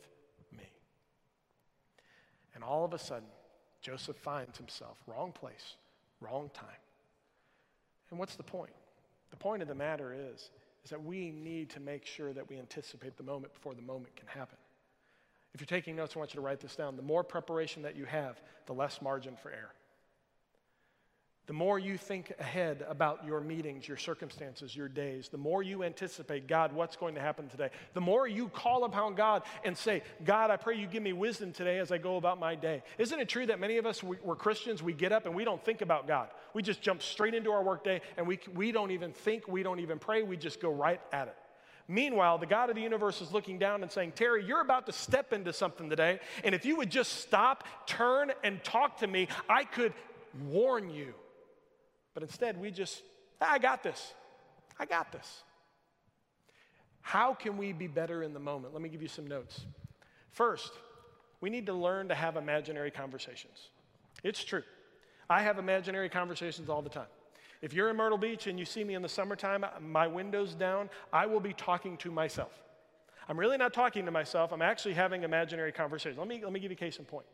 me. 0.51 0.69
And 2.57 2.65
all 2.65 2.85
of 2.85 2.93
a 2.93 2.99
sudden, 2.99 3.29
Joseph 3.83 4.17
finds 4.17 4.59
himself 4.59 4.97
wrong 5.07 5.31
place, 5.31 5.77
wrong 6.21 6.51
time. 6.53 6.67
And 8.11 8.19
what's 8.19 8.35
the 8.35 8.43
point? 8.43 8.73
The 9.31 9.37
point 9.37 9.63
of 9.63 9.69
the 9.69 9.75
matter 9.77 10.13
is, 10.13 10.51
is 10.83 10.91
that 10.91 11.05
we 11.05 11.31
need 11.31 11.71
to 11.71 11.79
make 11.79 12.05
sure 12.05 12.33
that 12.33 12.49
we 12.49 12.59
anticipate 12.59 13.17
the 13.17 13.23
moment 13.23 13.55
before 13.55 13.75
the 13.75 13.83
moment 13.83 14.17
can 14.17 14.27
happen. 14.27 14.59
If 15.55 15.61
you're 15.61 15.67
taking 15.67 15.95
notes, 15.95 16.17
I 16.17 16.19
want 16.19 16.35
you 16.35 16.39
to 16.39 16.45
write 16.45 16.59
this 16.59 16.75
down. 16.75 16.97
The 16.97 17.03
more 17.03 17.23
preparation 17.23 17.83
that 17.83 17.95
you 17.95 18.07
have, 18.07 18.43
the 18.67 18.73
less 18.75 19.01
margin 19.01 19.37
for 19.41 19.53
error. 19.53 19.75
The 21.47 21.53
more 21.53 21.79
you 21.79 21.97
think 21.97 22.33
ahead 22.41 22.85
about 22.89 23.25
your 23.25 23.41
meetings, 23.41 23.87
your 23.87 23.97
circumstances, 23.97 24.75
your 24.75 24.89
days, 24.89 25.29
the 25.29 25.39
more 25.39 25.63
you 25.63 25.85
anticipate, 25.85 26.49
God, 26.49 26.73
what's 26.73 26.97
going 26.97 27.15
to 27.15 27.21
happen 27.21 27.49
today? 27.49 27.71
The 27.95 28.01
more 28.01 28.27
you 28.27 28.49
call 28.49 28.83
upon 28.83 29.15
God 29.15 29.43
and 29.65 29.79
say, 29.79 30.03
God, 30.25 30.51
I 30.51 30.57
pray 30.57 30.77
you 30.77 30.89
give 30.89 31.05
me 31.05 31.13
wisdom 31.13 31.53
today 31.53 31.79
as 31.79 31.93
I 31.93 31.99
go 31.99 32.17
about 32.17 32.41
my 32.41 32.57
day. 32.57 32.83
Isn't 32.99 33.21
it 33.21 33.29
true 33.29 33.47
that 33.47 33.61
many 33.61 33.79
of 33.79 33.87
us, 33.87 34.03
we, 34.03 34.17
are 34.27 34.35
Christians, 34.35 34.83
we 34.83 34.93
get 34.93 35.13
up 35.13 35.25
and 35.25 35.37
we 35.37 35.45
don't 35.45 35.65
think 35.65 35.83
about 35.83 36.09
God? 36.09 36.31
We 36.53 36.63
just 36.63 36.83
jump 36.83 37.01
straight 37.01 37.33
into 37.33 37.53
our 37.53 37.63
workday 37.63 38.01
and 38.17 38.27
we, 38.27 38.41
we 38.53 38.73
don't 38.73 38.91
even 38.91 39.13
think, 39.13 39.47
we 39.47 39.63
don't 39.63 39.79
even 39.79 40.01
pray, 40.01 40.25
we 40.25 40.37
just 40.37 40.61
go 40.61 40.73
right 40.73 41.01
at 41.13 41.29
it. 41.29 41.37
Meanwhile, 41.87 42.39
the 42.39 42.47
God 42.47 42.71
of 42.71 42.75
the 42.75 42.83
universe 42.83 43.21
is 43.21 43.31
looking 43.31 43.61
down 43.61 43.85
and 43.85 43.93
saying, 43.93 44.15
Terry, 44.17 44.45
you're 44.45 44.63
about 44.63 44.87
to 44.87 44.93
step 44.93 45.33
into 45.33 45.53
something 45.53 45.89
today. 45.89 46.19
And 46.43 46.57
if 46.57 46.65
you 46.65 46.77
would 46.79 46.91
just 46.91 47.21
stop, 47.21 47.63
turn, 47.87 48.33
and 48.43 48.65
talk 48.65 48.99
to 48.99 49.07
me, 49.07 49.29
I 49.49 49.63
could 49.63 49.93
warn 50.49 50.91
you. 50.91 51.15
But 52.17 52.23
instead, 52.23 52.59
we 52.59 52.71
just, 52.71 53.03
ah, 53.43 53.53
I 53.53 53.59
got 53.59 53.83
this. 53.83 54.15
I 54.81 54.87
got 54.87 55.13
this. 55.13 55.43
How 57.03 57.35
can 57.35 57.59
we 57.59 57.75
be 57.75 57.89
better 57.89 58.23
in 58.23 58.33
the 58.33 58.41
moment? 58.41 58.73
Let 58.73 58.83
me 58.83 58.89
give 58.89 59.03
you 59.03 59.09
some 59.09 59.27
notes. 59.27 59.67
First, 60.31 60.73
we 61.43 61.51
need 61.51 61.67
to 61.67 61.75
learn 61.75 62.09
to 62.09 62.15
have 62.15 62.37
imaginary 62.37 62.91
conversations. 62.91 63.69
It's 64.25 64.43
true. 64.43 64.63
I 65.29 65.43
have 65.43 65.59
imaginary 65.59 66.09
conversations 66.09 66.71
all 66.71 66.81
the 66.81 66.89
time. 66.89 67.09
If 67.61 67.75
you're 67.75 67.91
in 67.91 67.97
Myrtle 67.97 68.17
Beach 68.17 68.47
and 68.47 68.59
you 68.59 68.65
see 68.65 68.83
me 68.83 68.95
in 68.95 69.03
the 69.03 69.11
summertime, 69.11 69.63
uh, 69.63 69.69
my 69.79 70.07
window's 70.07 70.55
down, 70.55 70.89
I 71.13 71.27
will 71.27 71.41
be 71.41 71.53
talking 71.53 71.99
to 71.99 72.11
myself. 72.11 72.53
I'm 73.29 73.39
really 73.39 73.59
not 73.59 73.75
talking 73.75 74.07
to 74.07 74.11
myself, 74.11 74.55
I'm 74.55 74.63
actually 74.63 74.95
having 74.95 75.23
imaginary 75.23 75.71
conversations. 75.71 76.19
Let 76.19 76.29
me, 76.29 76.41
let 76.43 76.51
me 76.55 76.61
give 76.61 76.71
you 76.71 76.77
a 76.77 76.79
case 76.79 76.99
in 76.99 77.05
point. 77.05 77.27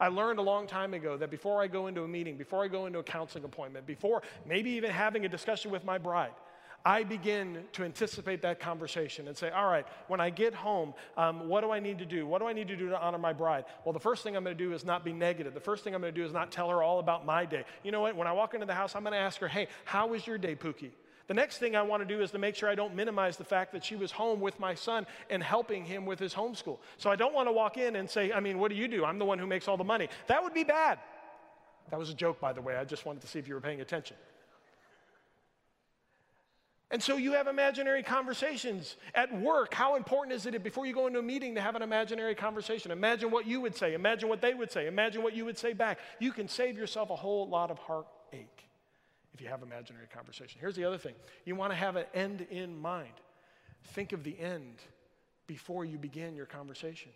I 0.00 0.08
learned 0.08 0.38
a 0.38 0.42
long 0.42 0.66
time 0.66 0.94
ago 0.94 1.16
that 1.16 1.30
before 1.30 1.62
I 1.62 1.66
go 1.66 1.88
into 1.88 2.02
a 2.02 2.08
meeting, 2.08 2.36
before 2.36 2.62
I 2.62 2.68
go 2.68 2.86
into 2.86 3.00
a 3.00 3.02
counseling 3.02 3.44
appointment, 3.44 3.86
before 3.86 4.22
maybe 4.46 4.70
even 4.70 4.90
having 4.90 5.24
a 5.24 5.28
discussion 5.28 5.70
with 5.70 5.84
my 5.84 5.98
bride, 5.98 6.32
I 6.84 7.02
begin 7.02 7.64
to 7.72 7.84
anticipate 7.84 8.40
that 8.42 8.60
conversation 8.60 9.26
and 9.26 9.36
say, 9.36 9.50
all 9.50 9.66
right, 9.66 9.84
when 10.06 10.20
I 10.20 10.30
get 10.30 10.54
home, 10.54 10.94
um, 11.16 11.48
what 11.48 11.62
do 11.62 11.72
I 11.72 11.80
need 11.80 11.98
to 11.98 12.06
do? 12.06 12.26
What 12.26 12.38
do 12.38 12.46
I 12.46 12.52
need 12.52 12.68
to 12.68 12.76
do 12.76 12.88
to 12.90 13.00
honor 13.00 13.18
my 13.18 13.32
bride? 13.32 13.64
Well, 13.84 13.92
the 13.92 14.00
first 14.00 14.22
thing 14.22 14.36
I'm 14.36 14.44
going 14.44 14.56
to 14.56 14.64
do 14.64 14.72
is 14.72 14.84
not 14.84 15.04
be 15.04 15.12
negative. 15.12 15.54
The 15.54 15.60
first 15.60 15.82
thing 15.82 15.94
I'm 15.94 16.00
going 16.00 16.14
to 16.14 16.20
do 16.20 16.24
is 16.24 16.32
not 16.32 16.52
tell 16.52 16.70
her 16.70 16.82
all 16.82 17.00
about 17.00 17.26
my 17.26 17.44
day. 17.44 17.64
You 17.82 17.90
know 17.90 18.00
what? 18.00 18.16
When 18.16 18.28
I 18.28 18.32
walk 18.32 18.54
into 18.54 18.66
the 18.66 18.74
house, 18.74 18.94
I'm 18.94 19.02
going 19.02 19.12
to 19.12 19.18
ask 19.18 19.40
her, 19.40 19.48
hey, 19.48 19.66
how 19.84 20.06
was 20.06 20.26
your 20.26 20.38
day, 20.38 20.54
Pookie? 20.54 20.92
The 21.28 21.34
next 21.34 21.58
thing 21.58 21.76
I 21.76 21.82
want 21.82 22.06
to 22.06 22.06
do 22.06 22.22
is 22.22 22.30
to 22.30 22.38
make 22.38 22.54
sure 22.54 22.70
I 22.70 22.74
don't 22.74 22.96
minimize 22.96 23.36
the 23.36 23.44
fact 23.44 23.72
that 23.72 23.84
she 23.84 23.96
was 23.96 24.10
home 24.10 24.40
with 24.40 24.58
my 24.58 24.74
son 24.74 25.06
and 25.28 25.42
helping 25.42 25.84
him 25.84 26.06
with 26.06 26.18
his 26.18 26.32
homeschool. 26.32 26.78
So 26.96 27.10
I 27.10 27.16
don't 27.16 27.34
want 27.34 27.48
to 27.48 27.52
walk 27.52 27.76
in 27.76 27.96
and 27.96 28.08
say, 28.08 28.32
I 28.32 28.40
mean, 28.40 28.58
what 28.58 28.70
do 28.70 28.76
you 28.76 28.88
do? 28.88 29.04
I'm 29.04 29.18
the 29.18 29.26
one 29.26 29.38
who 29.38 29.46
makes 29.46 29.68
all 29.68 29.76
the 29.76 29.84
money. 29.84 30.08
That 30.26 30.42
would 30.42 30.54
be 30.54 30.64
bad. 30.64 30.98
That 31.90 31.98
was 31.98 32.08
a 32.08 32.14
joke, 32.14 32.40
by 32.40 32.54
the 32.54 32.62
way. 32.62 32.76
I 32.76 32.84
just 32.84 33.04
wanted 33.04 33.20
to 33.20 33.28
see 33.28 33.38
if 33.38 33.46
you 33.46 33.54
were 33.54 33.60
paying 33.60 33.82
attention. 33.82 34.16
And 36.90 37.02
so 37.02 37.18
you 37.18 37.32
have 37.32 37.46
imaginary 37.46 38.02
conversations 38.02 38.96
at 39.14 39.30
work. 39.38 39.74
How 39.74 39.96
important 39.96 40.34
is 40.34 40.46
it 40.46 40.62
before 40.64 40.86
you 40.86 40.94
go 40.94 41.06
into 41.06 41.18
a 41.18 41.22
meeting 41.22 41.54
to 41.56 41.60
have 41.60 41.76
an 41.76 41.82
imaginary 41.82 42.34
conversation? 42.34 42.90
Imagine 42.90 43.30
what 43.30 43.46
you 43.46 43.60
would 43.60 43.76
say, 43.76 43.92
imagine 43.92 44.30
what 44.30 44.40
they 44.40 44.54
would 44.54 44.72
say, 44.72 44.86
imagine 44.86 45.22
what 45.22 45.36
you 45.36 45.44
would 45.44 45.58
say 45.58 45.74
back. 45.74 45.98
You 46.18 46.32
can 46.32 46.48
save 46.48 46.78
yourself 46.78 47.10
a 47.10 47.16
whole 47.16 47.46
lot 47.46 47.70
of 47.70 47.78
heartache 47.78 48.67
if 49.34 49.40
you 49.40 49.48
have 49.48 49.62
imaginary 49.62 50.06
conversation. 50.12 50.58
Here's 50.60 50.76
the 50.76 50.84
other 50.84 50.98
thing 50.98 51.14
you 51.44 51.54
want 51.54 51.72
to 51.72 51.76
have 51.76 51.96
an 51.96 52.06
end 52.14 52.46
in 52.50 52.78
mind. 52.80 53.12
Think 53.92 54.12
of 54.12 54.24
the 54.24 54.38
end 54.38 54.82
before 55.46 55.84
you 55.84 55.98
begin 55.98 56.36
your 56.36 56.46
conversation. 56.46 57.10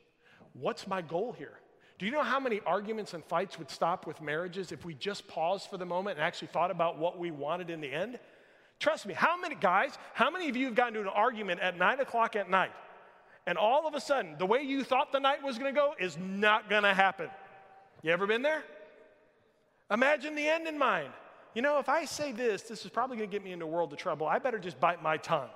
What's 0.54 0.86
my 0.86 1.02
goal 1.02 1.32
here? 1.32 1.58
Do 1.98 2.06
you 2.06 2.12
know 2.12 2.22
how 2.22 2.40
many 2.40 2.60
arguments 2.66 3.14
and 3.14 3.24
fights 3.24 3.58
would 3.58 3.70
stop 3.70 4.06
with 4.06 4.20
marriages 4.20 4.72
if 4.72 4.84
we 4.84 4.94
just 4.94 5.28
paused 5.28 5.68
for 5.70 5.76
the 5.76 5.86
moment 5.86 6.18
and 6.18 6.24
actually 6.24 6.48
thought 6.48 6.70
about 6.70 6.98
what 6.98 7.18
we 7.18 7.30
wanted 7.30 7.70
in 7.70 7.80
the 7.80 7.92
end? 7.92 8.18
Trust 8.80 9.06
me, 9.06 9.14
how 9.14 9.40
many 9.40 9.54
guys, 9.54 9.96
how 10.12 10.30
many 10.30 10.48
of 10.48 10.56
you 10.56 10.66
have 10.66 10.74
gotten 10.74 10.96
into 10.96 11.08
an 11.08 11.14
argument 11.14 11.60
at 11.60 11.78
nine 11.78 12.00
o'clock 12.00 12.34
at 12.34 12.50
night? 12.50 12.72
And 13.46 13.56
all 13.56 13.86
of 13.86 13.94
a 13.94 14.00
sudden, 14.00 14.36
the 14.38 14.46
way 14.46 14.62
you 14.62 14.82
thought 14.82 15.12
the 15.12 15.20
night 15.20 15.42
was 15.42 15.58
gonna 15.58 15.72
go 15.72 15.94
is 15.98 16.16
not 16.18 16.68
gonna 16.68 16.94
happen. 16.94 17.28
You 18.02 18.10
ever 18.10 18.26
been 18.26 18.42
there? 18.42 18.64
Imagine 19.90 20.34
the 20.34 20.48
end 20.48 20.66
in 20.66 20.78
mind. 20.78 21.12
You 21.54 21.62
know, 21.62 21.78
if 21.78 21.88
I 21.88 22.04
say 22.04 22.32
this, 22.32 22.62
this 22.62 22.84
is 22.84 22.90
probably 22.90 23.16
gonna 23.16 23.26
get 23.26 23.44
me 23.44 23.52
into 23.52 23.64
a 23.64 23.68
world 23.68 23.92
of 23.92 23.98
trouble. 23.98 24.26
I 24.26 24.38
better 24.38 24.58
just 24.58 24.80
bite 24.80 25.02
my 25.02 25.16
tongue. 25.16 25.50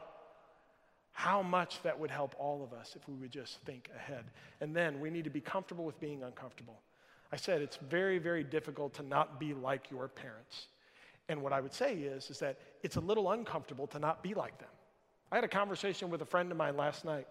How 1.12 1.42
much 1.42 1.80
that 1.82 1.98
would 1.98 2.11
help 2.11 2.35
all 2.38 2.62
of 2.62 2.78
us 2.78 2.94
if 2.94 3.09
we 3.09 3.14
would 3.14 3.30
just 3.30 3.59
think 3.62 3.88
ahead. 3.96 4.24
And 4.61 4.76
then 4.76 5.00
we 5.00 5.09
need 5.09 5.24
to 5.24 5.30
be 5.30 5.40
comfortable 5.40 5.87
with 5.87 5.98
being 5.98 6.22
uncomfortable. 6.22 6.78
I 7.32 7.37
said 7.37 7.62
it's 7.62 7.76
very, 7.76 8.18
very 8.18 8.44
difficult 8.44 8.92
to 8.94 9.02
not 9.02 9.40
be 9.40 9.54
like 9.54 9.90
your 9.90 10.09
parents. 10.09 10.66
And 11.28 11.42
what 11.42 11.52
I 11.52 11.61
would 11.61 11.72
say 11.72 11.94
is, 11.94 12.30
is 12.30 12.38
that 12.40 12.59
it's 12.82 12.96
a 12.96 13.00
little 13.00 13.32
uncomfortable 13.32 13.87
to 13.88 13.98
not 13.98 14.22
be 14.22 14.35
like 14.35 14.59
them. 14.59 14.68
I 15.32 15.37
had 15.37 15.44
a 15.44 15.48
conversation 15.48 16.11
with 16.11 16.22
a 16.22 16.26
friend 16.26 16.52
of 16.52 16.59
mine 16.59 16.76
last 16.76 17.04
night, 17.04 17.26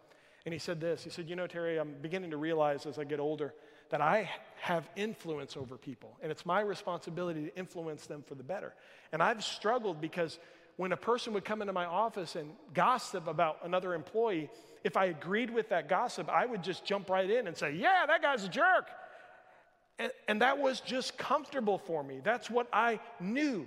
and 0.45 0.53
he 0.53 0.59
said 0.59 0.81
this. 0.81 1.03
He 1.03 1.09
said, 1.09 1.29
You 1.29 1.35
know, 1.35 1.47
Terry, 1.47 1.77
I'm 1.77 1.93
beginning 2.01 2.31
to 2.31 2.37
realize 2.37 2.85
as 2.85 2.99
I 2.99 3.03
get 3.03 3.19
older 3.19 3.53
that 3.89 4.01
I 4.01 4.29
have 4.61 4.89
influence 4.95 5.55
over 5.55 5.77
people, 5.77 6.17
and 6.21 6.31
it's 6.31 6.45
my 6.45 6.61
responsibility 6.61 7.45
to 7.45 7.55
influence 7.55 8.07
them 8.07 8.23
for 8.27 8.35
the 8.35 8.43
better. 8.43 8.73
And 9.11 9.21
I've 9.21 9.43
struggled 9.43 10.01
because 10.01 10.39
when 10.77 10.91
a 10.91 10.97
person 10.97 11.33
would 11.33 11.45
come 11.45 11.61
into 11.61 11.73
my 11.73 11.85
office 11.85 12.35
and 12.35 12.51
gossip 12.73 13.27
about 13.27 13.59
another 13.63 13.93
employee, 13.93 14.49
if 14.83 14.97
I 14.97 15.05
agreed 15.05 15.49
with 15.49 15.69
that 15.69 15.87
gossip, 15.87 16.29
I 16.29 16.45
would 16.45 16.63
just 16.63 16.83
jump 16.83 17.09
right 17.09 17.29
in 17.29 17.47
and 17.47 17.55
say, 17.55 17.73
Yeah, 17.73 18.05
that 18.07 18.21
guy's 18.21 18.43
a 18.43 18.49
jerk. 18.49 18.87
And, 19.97 20.11
and 20.27 20.41
that 20.41 20.57
was 20.57 20.81
just 20.81 21.17
comfortable 21.17 21.77
for 21.77 22.03
me. 22.03 22.19
That's 22.23 22.49
what 22.49 22.67
I 22.73 22.99
knew. 23.19 23.65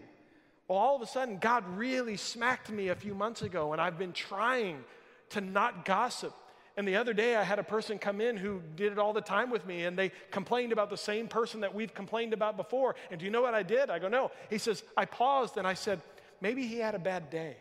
Well, 0.68 0.78
all 0.78 0.96
of 0.96 1.02
a 1.02 1.06
sudden, 1.06 1.38
God 1.38 1.64
really 1.76 2.18
smacked 2.18 2.70
me 2.70 2.88
a 2.88 2.94
few 2.94 3.14
months 3.14 3.40
ago, 3.40 3.72
and 3.72 3.80
I've 3.80 3.98
been 3.98 4.12
trying 4.12 4.84
to 5.30 5.40
not 5.40 5.86
gossip. 5.86 6.34
And 6.78 6.86
the 6.86 6.94
other 6.94 7.12
day, 7.12 7.34
I 7.34 7.42
had 7.42 7.58
a 7.58 7.64
person 7.64 7.98
come 7.98 8.20
in 8.20 8.36
who 8.36 8.62
did 8.76 8.92
it 8.92 9.00
all 9.00 9.12
the 9.12 9.20
time 9.20 9.50
with 9.50 9.66
me, 9.66 9.86
and 9.86 9.98
they 9.98 10.12
complained 10.30 10.70
about 10.70 10.90
the 10.90 10.96
same 10.96 11.26
person 11.26 11.62
that 11.62 11.74
we've 11.74 11.92
complained 11.92 12.32
about 12.32 12.56
before. 12.56 12.94
And 13.10 13.18
do 13.18 13.24
you 13.26 13.32
know 13.32 13.42
what 13.42 13.52
I 13.52 13.64
did? 13.64 13.90
I 13.90 13.98
go, 13.98 14.06
No. 14.06 14.30
He 14.48 14.58
says, 14.58 14.84
I 14.96 15.04
paused 15.04 15.56
and 15.56 15.66
I 15.66 15.74
said, 15.74 16.00
Maybe 16.40 16.68
he 16.68 16.78
had 16.78 16.94
a 16.94 17.00
bad 17.00 17.30
day. 17.30 17.56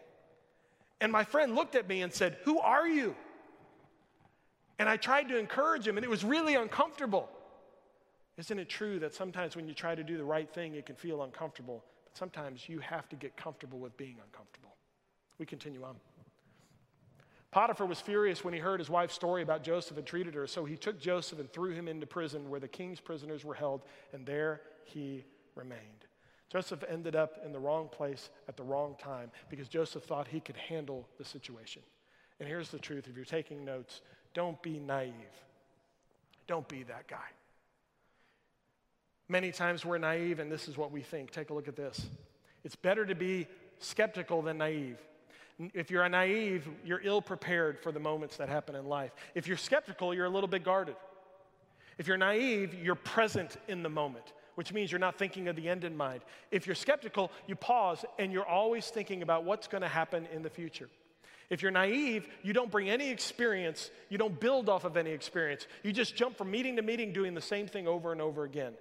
And 1.01 1.11
my 1.11 1.23
friend 1.23 1.55
looked 1.55 1.73
at 1.73 1.89
me 1.89 2.03
and 2.03 2.13
said, 2.13 2.37
Who 2.43 2.59
are 2.59 2.87
you? 2.87 3.15
And 4.77 4.87
I 4.87 4.97
tried 4.97 5.29
to 5.29 5.39
encourage 5.39 5.87
him, 5.87 5.97
and 5.97 6.03
it 6.03 6.11
was 6.11 6.23
really 6.23 6.53
uncomfortable. 6.53 7.27
Isn't 8.37 8.59
it 8.59 8.69
true 8.69 8.99
that 8.99 9.15
sometimes 9.15 9.55
when 9.55 9.67
you 9.67 9.73
try 9.73 9.95
to 9.95 10.03
do 10.03 10.17
the 10.17 10.25
right 10.25 10.47
thing, 10.53 10.75
it 10.75 10.85
can 10.85 10.95
feel 10.95 11.23
uncomfortable? 11.23 11.83
But 12.03 12.15
sometimes 12.15 12.69
you 12.69 12.77
have 12.81 13.09
to 13.09 13.15
get 13.15 13.35
comfortable 13.35 13.79
with 13.79 13.97
being 13.97 14.17
uncomfortable. 14.23 14.75
We 15.39 15.47
continue 15.47 15.83
on. 15.83 15.95
Potiphar 17.51 17.87
was 17.87 18.01
furious 18.01 18.43
when 18.43 18.53
he 18.53 18.59
heard 18.59 18.79
his 18.79 18.89
wife's 18.89 19.13
story 19.13 19.41
about 19.41 19.63
Joseph 19.63 19.97
and 19.97 20.05
treated 20.05 20.33
her, 20.35 20.47
so 20.47 20.65
he 20.65 20.75
took 20.75 20.99
Joseph 20.99 21.39
and 21.39 21.51
threw 21.51 21.71
him 21.71 21.87
into 21.87 22.05
prison 22.05 22.49
where 22.49 22.59
the 22.59 22.67
king's 22.67 22.99
prisoners 22.99 23.45
were 23.45 23.53
held, 23.53 23.83
and 24.11 24.25
there 24.25 24.61
he 24.83 25.23
remained. 25.55 26.05
Joseph 26.49 26.83
ended 26.87 27.15
up 27.15 27.39
in 27.43 27.51
the 27.51 27.59
wrong 27.59 27.89
place 27.89 28.29
at 28.47 28.55
the 28.57 28.63
wrong 28.63 28.95
time 29.01 29.31
because 29.49 29.67
Joseph 29.67 30.03
thought 30.03 30.27
he 30.27 30.39
could 30.39 30.55
handle 30.55 31.07
the 31.17 31.25
situation. 31.25 31.81
And 32.39 32.47
here's 32.47 32.69
the 32.69 32.79
truth 32.79 33.07
if 33.07 33.15
you're 33.15 33.25
taking 33.25 33.65
notes, 33.65 34.01
don't 34.33 34.61
be 34.61 34.79
naive. 34.79 35.13
Don't 36.47 36.67
be 36.67 36.83
that 36.83 37.07
guy. 37.07 37.17
Many 39.27 39.51
times 39.51 39.83
we're 39.83 39.97
naive, 39.97 40.39
and 40.39 40.49
this 40.49 40.69
is 40.69 40.77
what 40.77 40.91
we 40.91 41.01
think. 41.01 41.31
Take 41.31 41.49
a 41.49 41.53
look 41.53 41.67
at 41.67 41.75
this. 41.75 42.07
It's 42.63 42.75
better 42.75 43.05
to 43.05 43.15
be 43.15 43.47
skeptical 43.79 44.41
than 44.41 44.57
naive. 44.59 44.97
If 45.73 45.89
you're 45.89 46.07
naive, 46.07 46.67
you're 46.85 47.01
ill 47.03 47.21
prepared 47.21 47.79
for 47.79 47.91
the 47.91 47.99
moments 47.99 48.37
that 48.37 48.47
happen 48.47 48.75
in 48.75 48.85
life. 48.85 49.11
If 49.33 49.47
you're 49.47 49.57
skeptical, 49.57 50.13
you're 50.13 50.25
a 50.25 50.29
little 50.29 50.47
bit 50.47 50.63
guarded. 50.63 50.95
If 51.97 52.07
you're 52.07 52.17
naive, 52.17 52.75
you're 52.75 52.95
present 52.95 53.57
in 53.67 53.81
the 53.81 53.89
moment, 53.89 54.33
which 54.53 54.71
means 54.71 54.91
you're 54.91 54.99
not 54.99 55.17
thinking 55.17 55.47
of 55.47 55.55
the 55.55 55.67
end 55.67 55.83
in 55.83 55.97
mind. 55.97 56.21
If 56.51 56.67
you're 56.67 56.75
skeptical, 56.75 57.31
you 57.47 57.55
pause 57.55 58.05
and 58.19 58.31
you're 58.31 58.45
always 58.45 58.87
thinking 58.87 59.23
about 59.23 59.45
what's 59.45 59.67
going 59.67 59.81
to 59.81 59.87
happen 59.87 60.27
in 60.31 60.43
the 60.43 60.49
future. 60.49 60.89
If 61.49 61.63
you're 61.63 61.71
naive, 61.71 62.27
you 62.43 62.53
don't 62.53 62.69
bring 62.69 62.89
any 62.89 63.09
experience, 63.09 63.89
you 64.09 64.17
don't 64.17 64.39
build 64.39 64.69
off 64.69 64.83
of 64.83 64.95
any 64.95 65.11
experience. 65.11 65.65
You 65.81 65.91
just 65.91 66.15
jump 66.15 66.37
from 66.37 66.51
meeting 66.51 66.75
to 66.75 66.81
meeting 66.81 67.13
doing 67.13 67.33
the 67.33 67.41
same 67.41 67.67
thing 67.67 67.87
over 67.87 68.11
and 68.11 68.21
over 68.21 68.43
again. 68.43 68.73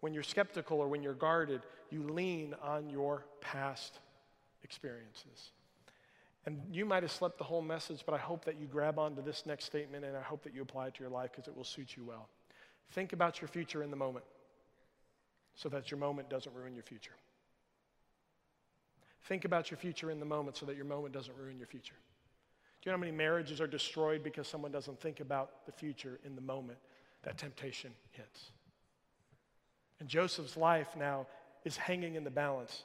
When 0.00 0.14
you're 0.14 0.22
skeptical 0.22 0.78
or 0.78 0.86
when 0.86 1.02
you're 1.02 1.14
guarded, 1.14 1.62
you 1.90 2.04
lean 2.04 2.54
on 2.62 2.88
your 2.88 3.24
past 3.40 3.98
experiences. 4.62 5.50
And 6.46 6.60
you 6.70 6.84
might 6.84 7.02
have 7.02 7.12
slept 7.12 7.38
the 7.38 7.44
whole 7.44 7.60
message, 7.60 8.02
but 8.06 8.14
I 8.14 8.18
hope 8.18 8.44
that 8.44 8.58
you 8.58 8.66
grab 8.66 8.98
onto 8.98 9.22
this 9.22 9.44
next 9.44 9.64
statement 9.64 10.04
and 10.04 10.16
I 10.16 10.22
hope 10.22 10.42
that 10.44 10.54
you 10.54 10.62
apply 10.62 10.88
it 10.88 10.94
to 10.94 11.02
your 11.02 11.10
life 11.10 11.30
because 11.32 11.48
it 11.48 11.56
will 11.56 11.64
suit 11.64 11.96
you 11.96 12.04
well. 12.04 12.28
Think 12.92 13.12
about 13.12 13.40
your 13.40 13.48
future 13.48 13.82
in 13.82 13.90
the 13.90 13.96
moment 13.96 14.24
so 15.54 15.68
that 15.68 15.90
your 15.90 15.98
moment 15.98 16.30
doesn't 16.30 16.54
ruin 16.54 16.74
your 16.74 16.84
future. 16.84 17.12
Think 19.24 19.44
about 19.44 19.70
your 19.70 19.78
future 19.78 20.10
in 20.10 20.20
the 20.20 20.26
moment 20.26 20.56
so 20.56 20.64
that 20.66 20.76
your 20.76 20.86
moment 20.86 21.12
doesn't 21.12 21.36
ruin 21.36 21.58
your 21.58 21.66
future. 21.66 21.96
Do 22.80 22.88
you 22.88 22.92
know 22.92 22.96
how 22.96 23.00
many 23.00 23.12
marriages 23.12 23.60
are 23.60 23.66
destroyed 23.66 24.22
because 24.22 24.46
someone 24.46 24.70
doesn't 24.70 25.00
think 25.00 25.20
about 25.20 25.66
the 25.66 25.72
future 25.72 26.20
in 26.24 26.34
the 26.34 26.40
moment 26.40 26.78
that 27.24 27.36
temptation 27.36 27.90
hits? 28.12 28.52
And 30.00 30.08
Joseph's 30.08 30.56
life 30.56 30.96
now 30.96 31.26
is 31.64 31.76
hanging 31.76 32.14
in 32.14 32.22
the 32.24 32.30
balance. 32.30 32.84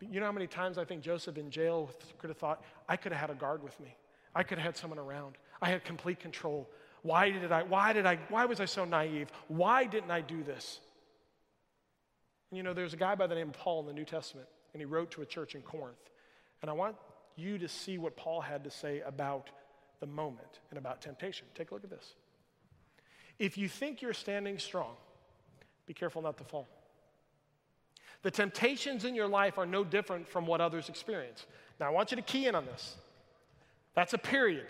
You 0.00 0.20
know 0.20 0.26
how 0.26 0.32
many 0.32 0.46
times 0.46 0.76
I 0.76 0.84
think 0.84 1.02
Joseph 1.02 1.38
in 1.38 1.50
jail 1.50 1.90
could 2.18 2.28
have 2.28 2.36
thought, 2.36 2.62
I 2.88 2.96
could 2.96 3.12
have 3.12 3.20
had 3.20 3.30
a 3.30 3.34
guard 3.34 3.62
with 3.62 3.78
me. 3.80 3.96
I 4.34 4.42
could 4.42 4.58
have 4.58 4.64
had 4.64 4.76
someone 4.76 4.98
around. 4.98 5.36
I 5.62 5.70
had 5.70 5.84
complete 5.84 6.20
control. 6.20 6.68
Why 7.02 7.30
did 7.30 7.52
I, 7.52 7.62
why 7.62 7.92
did 7.92 8.06
I, 8.06 8.18
why 8.28 8.44
was 8.46 8.60
I 8.60 8.64
so 8.64 8.84
naive? 8.84 9.30
Why 9.48 9.84
didn't 9.84 10.10
I 10.10 10.20
do 10.20 10.42
this? 10.42 10.80
And 12.50 12.56
you 12.56 12.62
know, 12.62 12.72
there's 12.72 12.94
a 12.94 12.96
guy 12.96 13.14
by 13.14 13.26
the 13.26 13.34
name 13.34 13.48
of 13.48 13.54
Paul 13.54 13.80
in 13.80 13.86
the 13.86 13.92
New 13.92 14.04
Testament, 14.04 14.48
and 14.72 14.80
he 14.80 14.84
wrote 14.84 15.10
to 15.12 15.22
a 15.22 15.26
church 15.26 15.54
in 15.54 15.62
Corinth. 15.62 15.96
And 16.62 16.70
I 16.70 16.74
want 16.74 16.96
you 17.36 17.58
to 17.58 17.68
see 17.68 17.98
what 17.98 18.16
Paul 18.16 18.40
had 18.40 18.64
to 18.64 18.70
say 18.70 19.00
about 19.00 19.50
the 20.00 20.06
moment 20.06 20.60
and 20.70 20.78
about 20.78 21.00
temptation. 21.00 21.46
Take 21.54 21.70
a 21.70 21.74
look 21.74 21.84
at 21.84 21.90
this. 21.90 22.14
If 23.38 23.58
you 23.58 23.68
think 23.68 24.02
you're 24.02 24.12
standing 24.12 24.58
strong, 24.58 24.94
be 25.86 25.94
careful 25.94 26.22
not 26.22 26.38
to 26.38 26.44
fall. 26.44 26.68
The 28.24 28.30
temptations 28.30 29.04
in 29.04 29.14
your 29.14 29.28
life 29.28 29.58
are 29.58 29.66
no 29.66 29.84
different 29.84 30.26
from 30.26 30.46
what 30.46 30.62
others 30.62 30.88
experience. 30.88 31.44
Now, 31.78 31.86
I 31.86 31.90
want 31.90 32.10
you 32.10 32.16
to 32.16 32.22
key 32.22 32.46
in 32.46 32.54
on 32.54 32.64
this. 32.64 32.96
That's 33.94 34.14
a 34.14 34.18
period. 34.18 34.66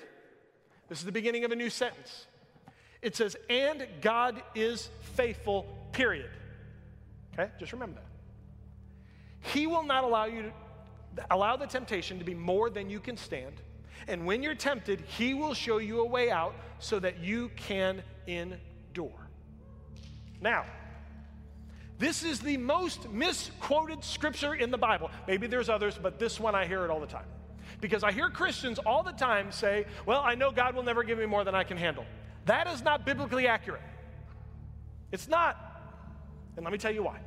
This 0.88 0.98
is 0.98 1.04
the 1.04 1.12
beginning 1.12 1.44
of 1.44 1.52
a 1.52 1.56
new 1.56 1.70
sentence. 1.70 2.26
It 3.00 3.14
says, 3.14 3.36
and 3.48 3.86
God 4.00 4.42
is 4.56 4.88
faithful, 5.14 5.66
period. 5.92 6.30
Okay? 7.32 7.48
Just 7.60 7.72
remember 7.72 8.00
that. 8.00 9.50
He 9.52 9.68
will 9.68 9.84
not 9.84 10.02
allow 10.02 10.24
you 10.24 10.42
to 11.16 11.26
allow 11.30 11.56
the 11.56 11.66
temptation 11.66 12.18
to 12.18 12.24
be 12.24 12.34
more 12.34 12.70
than 12.70 12.90
you 12.90 12.98
can 12.98 13.16
stand. 13.16 13.54
And 14.08 14.26
when 14.26 14.42
you're 14.42 14.56
tempted, 14.56 15.00
He 15.02 15.32
will 15.32 15.54
show 15.54 15.78
you 15.78 16.00
a 16.00 16.04
way 16.04 16.28
out 16.28 16.56
so 16.80 16.98
that 16.98 17.20
you 17.20 17.52
can 17.54 18.02
endure. 18.26 19.28
Now, 20.40 20.64
this 21.98 22.24
is 22.24 22.40
the 22.40 22.56
most 22.56 23.08
misquoted 23.10 24.02
scripture 24.02 24.54
in 24.54 24.70
the 24.70 24.78
Bible. 24.78 25.10
Maybe 25.28 25.46
there's 25.46 25.68
others, 25.68 25.98
but 26.00 26.18
this 26.18 26.40
one 26.40 26.54
I 26.54 26.66
hear 26.66 26.84
it 26.84 26.90
all 26.90 27.00
the 27.00 27.06
time. 27.06 27.26
Because 27.80 28.02
I 28.02 28.12
hear 28.12 28.30
Christians 28.30 28.78
all 28.78 29.02
the 29.02 29.12
time 29.12 29.52
say, 29.52 29.86
Well, 30.06 30.20
I 30.20 30.34
know 30.34 30.50
God 30.50 30.74
will 30.74 30.82
never 30.82 31.02
give 31.02 31.18
me 31.18 31.26
more 31.26 31.44
than 31.44 31.54
I 31.54 31.64
can 31.64 31.76
handle. 31.76 32.04
That 32.46 32.66
is 32.66 32.82
not 32.82 33.06
biblically 33.06 33.46
accurate. 33.46 33.82
It's 35.12 35.28
not. 35.28 35.56
And 36.56 36.64
let 36.64 36.72
me 36.72 36.78
tell 36.78 36.92
you 36.92 37.02
why. 37.02 37.18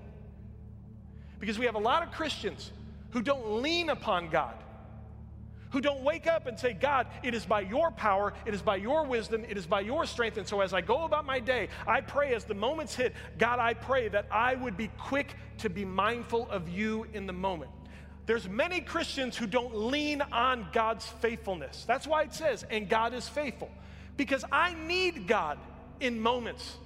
Because 1.40 1.58
we 1.58 1.66
have 1.66 1.76
a 1.76 1.80
lot 1.80 2.04
of 2.04 2.12
Christians 2.12 2.72
who 3.12 3.22
don't 3.22 3.62
lean 3.62 3.90
upon 3.90 4.30
God, 4.30 4.56
who 5.72 5.82
don't 5.82 6.02
wake 6.02 6.28
up 6.28 6.48
and 6.48 6.60
say, 6.60 6.74
God, 6.74 7.08
it 7.24 7.34
is 7.34 7.46
by 7.46 7.62
your 7.62 7.92
power, 7.92 8.34
it 8.46 8.54
is 8.54 8.62
by 8.62 8.78
your 8.78 9.06
wisdom, 9.06 9.44
it 9.48 9.58
is 9.58 9.66
by 9.66 9.82
your 9.82 10.06
strength. 10.06 10.38
And 10.38 10.48
so 10.48 10.62
as 10.62 10.74
I 10.74 10.82
go 10.82 11.04
about 11.04 11.26
my 11.26 11.40
day, 11.40 11.70
I 11.86 12.02
pray 12.02 12.34
as 12.34 12.46
the 12.46 12.54
moments 12.54 12.96
hit, 12.96 13.14
God, 13.38 13.60
I 13.60 13.74
pray 13.74 14.08
that 14.10 14.28
I 14.32 14.56
would 14.56 14.78
be 14.78 14.90
quick 14.98 15.36
to 15.60 15.70
be 15.70 15.86
mindful 15.86 16.50
of 16.50 16.70
you 16.70 17.06
in 17.14 17.28
the 17.28 17.34
moment. 17.34 17.72
There's 18.26 18.48
many 18.50 18.82
Christians 18.82 19.38
who 19.38 19.48
don't 19.48 19.76
lean 19.76 20.22
on 20.22 20.68
God's 20.74 21.06
faithfulness. 21.06 21.86
That's 21.88 22.06
why 22.06 22.24
it 22.24 22.34
says, 22.34 22.66
and 22.70 22.90
God 22.90 23.14
is 23.14 23.28
faithful. 23.28 23.72
Because 24.18 24.44
I 24.52 24.74
need 24.74 25.28
God 25.28 25.58
in 26.00 26.20
moments. 26.20 26.78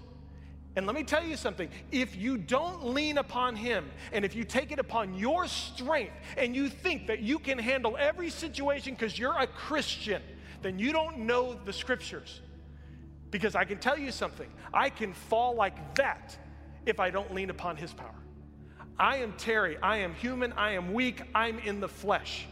And 0.75 0.85
let 0.85 0.95
me 0.95 1.03
tell 1.03 1.23
you 1.23 1.35
something 1.35 1.69
if 1.91 2.15
you 2.15 2.37
don't 2.37 2.85
lean 2.93 3.17
upon 3.17 3.55
Him, 3.55 3.91
and 4.13 4.23
if 4.23 4.35
you 4.35 4.43
take 4.43 4.71
it 4.71 4.79
upon 4.79 5.13
your 5.15 5.47
strength, 5.47 6.13
and 6.37 6.55
you 6.55 6.69
think 6.69 7.07
that 7.07 7.19
you 7.19 7.39
can 7.39 7.57
handle 7.57 7.97
every 7.97 8.29
situation 8.29 8.93
because 8.93 9.19
you're 9.19 9.37
a 9.37 9.47
Christian, 9.47 10.21
then 10.61 10.79
you 10.79 10.93
don't 10.93 11.19
know 11.19 11.59
the 11.65 11.73
scriptures. 11.73 12.41
Because 13.31 13.55
I 13.55 13.65
can 13.65 13.79
tell 13.79 13.97
you 13.97 14.11
something 14.11 14.49
I 14.73 14.89
can 14.89 15.13
fall 15.13 15.55
like 15.55 15.95
that 15.95 16.37
if 16.85 16.99
I 16.99 17.09
don't 17.09 17.33
lean 17.33 17.49
upon 17.49 17.75
His 17.75 17.93
power. 17.93 18.15
I 18.97 19.17
am 19.17 19.33
Terry. 19.33 19.77
I 19.81 19.97
am 19.97 20.13
human. 20.13 20.53
I 20.53 20.71
am 20.71 20.93
weak. 20.93 21.21
I'm 21.33 21.59
in 21.59 21.79
the 21.79 21.87
flesh. 21.87 22.45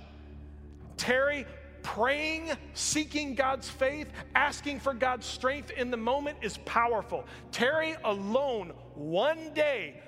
Terry, 0.98 1.46
praying, 1.84 2.52
seeking 2.74 3.36
God's 3.36 3.70
faith, 3.70 4.08
asking 4.36 4.80
for 4.80 4.94
God's 4.94 5.26
strength 5.26 5.72
in 5.72 5.92
the 5.92 5.98
moment 5.98 6.38
is 6.42 6.58
powerful. 6.60 7.26
Terry 7.52 7.96
alone, 8.04 8.74
one 8.96 9.54
day, 9.54 10.02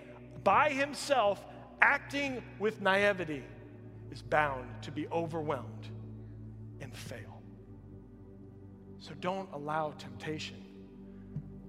by 0.44 0.70
himself, 0.70 1.44
acting 1.82 2.44
with 2.60 2.82
naivety, 2.82 3.44
is 4.12 4.22
bound 4.22 4.68
to 4.82 4.92
be 4.92 5.08
overwhelmed 5.08 5.88
and 6.82 6.96
fail. 6.96 7.42
So 9.00 9.14
don't 9.20 9.50
allow 9.54 9.92
temptation 9.98 10.64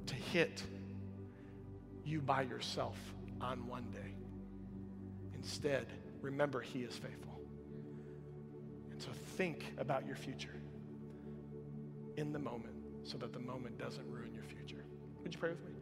to 0.06 0.14
hit 0.14 0.62
you 2.04 2.20
by 2.20 2.42
yourself 2.42 2.96
on 3.40 3.66
one 3.66 3.90
day. 3.90 4.14
Instead, 5.34 5.86
remember 6.20 6.60
He 6.60 6.80
is 6.80 6.94
faithful. 6.94 7.31
Think 9.42 9.74
about 9.76 10.06
your 10.06 10.14
future 10.14 10.54
in 12.16 12.32
the 12.32 12.38
moment 12.38 12.76
so 13.02 13.18
that 13.18 13.32
the 13.32 13.40
moment 13.40 13.76
doesn't 13.76 14.08
ruin 14.08 14.32
your 14.32 14.44
future. 14.44 14.84
Would 15.20 15.34
you 15.34 15.40
pray 15.40 15.50
with 15.50 15.64
me? 15.64 15.72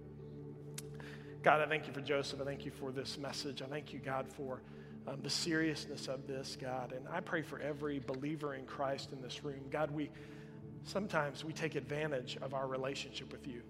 God, 1.43 1.61
I 1.61 1.67
thank 1.67 1.87
you 1.87 1.93
for 1.93 2.01
Joseph. 2.01 2.41
I 2.41 2.45
thank 2.47 2.65
you 2.65 2.71
for 2.71 2.91
this 2.91 3.19
message. 3.19 3.61
I 3.61 3.67
thank 3.67 3.93
you, 3.93 3.99
God, 3.99 4.27
for 4.27 4.63
um, 5.07 5.19
the 5.23 5.29
seriousness 5.29 6.09
of 6.09 6.27
this, 6.27 6.57
God. 6.59 6.93
And 6.93 7.07
I 7.07 7.21
pray 7.21 7.43
for 7.43 7.61
every 7.61 7.99
believer 7.99 8.55
in 8.55 8.65
Christ 8.65 9.13
in 9.13 9.21
this 9.21 9.45
room. 9.45 9.61
God, 9.71 9.91
we 9.91 10.09
sometimes 10.85 11.45
we 11.45 11.53
take 11.53 11.75
advantage 11.75 12.39
of 12.41 12.55
our 12.55 12.67
relationship 12.67 13.31
with 13.31 13.47
you. 13.47 13.61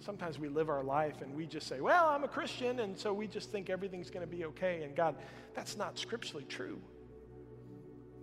Sometimes 0.00 0.38
we 0.38 0.50
live 0.50 0.68
our 0.68 0.84
life 0.84 1.22
and 1.22 1.34
we 1.34 1.46
just 1.46 1.66
say, 1.66 1.80
well, 1.80 2.10
I'm 2.10 2.24
a 2.24 2.28
Christian, 2.28 2.80
and 2.80 2.98
so 2.98 3.14
we 3.14 3.26
just 3.26 3.50
think 3.50 3.70
everything's 3.70 4.10
going 4.10 4.28
to 4.28 4.36
be 4.36 4.44
okay. 4.44 4.82
And 4.82 4.94
God, 4.94 5.14
that's 5.54 5.78
not 5.78 5.98
scripturally 5.98 6.44
true. 6.44 6.78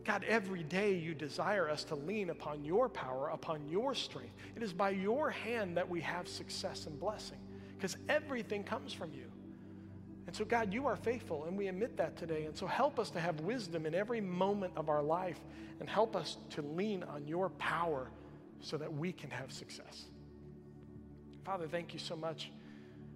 God, 0.07 0.23
every 0.23 0.63
day 0.63 0.93
you 0.93 1.13
desire 1.13 1.69
us 1.69 1.83
to 1.83 1.95
lean 1.95 2.29
upon 2.29 2.63
your 2.63 2.87
power, 2.87 3.27
upon 3.27 3.67
your 3.67 3.93
strength. 3.93 4.31
It 4.55 4.63
is 4.63 4.71
by 4.71 4.91
your 4.91 5.29
hand 5.29 5.75
that 5.75 5.87
we 5.87 5.99
have 5.99 6.29
success 6.29 6.85
and 6.85 6.97
blessing 6.97 7.39
because 7.75 7.97
everything 8.07 8.63
comes 8.63 8.93
from 8.93 9.11
you. 9.13 9.25
And 10.25 10.33
so, 10.33 10.45
God, 10.45 10.73
you 10.73 10.87
are 10.87 10.95
faithful, 10.95 11.43
and 11.43 11.57
we 11.57 11.67
admit 11.67 11.97
that 11.97 12.15
today. 12.15 12.45
And 12.45 12.57
so, 12.57 12.65
help 12.67 12.99
us 12.99 13.09
to 13.11 13.19
have 13.19 13.41
wisdom 13.41 13.85
in 13.85 13.93
every 13.93 14.21
moment 14.21 14.71
of 14.77 14.87
our 14.87 15.03
life 15.03 15.39
and 15.81 15.89
help 15.89 16.15
us 16.15 16.37
to 16.51 16.61
lean 16.61 17.03
on 17.03 17.27
your 17.27 17.49
power 17.49 18.09
so 18.61 18.77
that 18.77 18.91
we 18.91 19.11
can 19.11 19.29
have 19.29 19.51
success. 19.51 20.05
Father, 21.43 21.67
thank 21.67 21.93
you 21.93 21.99
so 21.99 22.15
much 22.15 22.49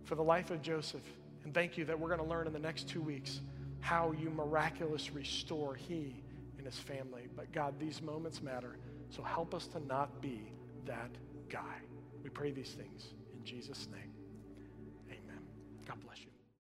for 0.04 0.16
the 0.16 0.24
life 0.24 0.52
of 0.52 0.62
Joseph. 0.62 1.04
And 1.46 1.54
thank 1.54 1.78
you 1.78 1.86
that 1.86 1.98
we're 1.98 2.10
going 2.10 2.20
to 2.20 2.28
learn 2.28 2.48
in 2.48 2.54
the 2.54 2.60
next 2.60 2.90
two 2.90 3.02
weeks 3.02 3.40
how 3.80 4.12
you 4.12 4.30
miraculously 4.30 5.16
restore 5.16 5.74
he 5.74 6.22
and 6.64 6.72
his 6.72 6.80
family. 6.80 7.28
But 7.36 7.52
God, 7.52 7.80
these 7.80 8.02
moments 8.02 8.42
matter. 8.42 8.78
So 9.10 9.24
help 9.24 9.56
us 9.56 9.66
to 9.68 9.80
not 9.86 10.22
be 10.22 10.54
that 10.86 11.10
guy. 11.50 11.80
We 12.24 12.30
pray 12.30 12.52
these 12.52 12.72
things 12.72 13.14
in 13.34 13.44
Jesus' 13.44 13.88
name. 13.92 14.11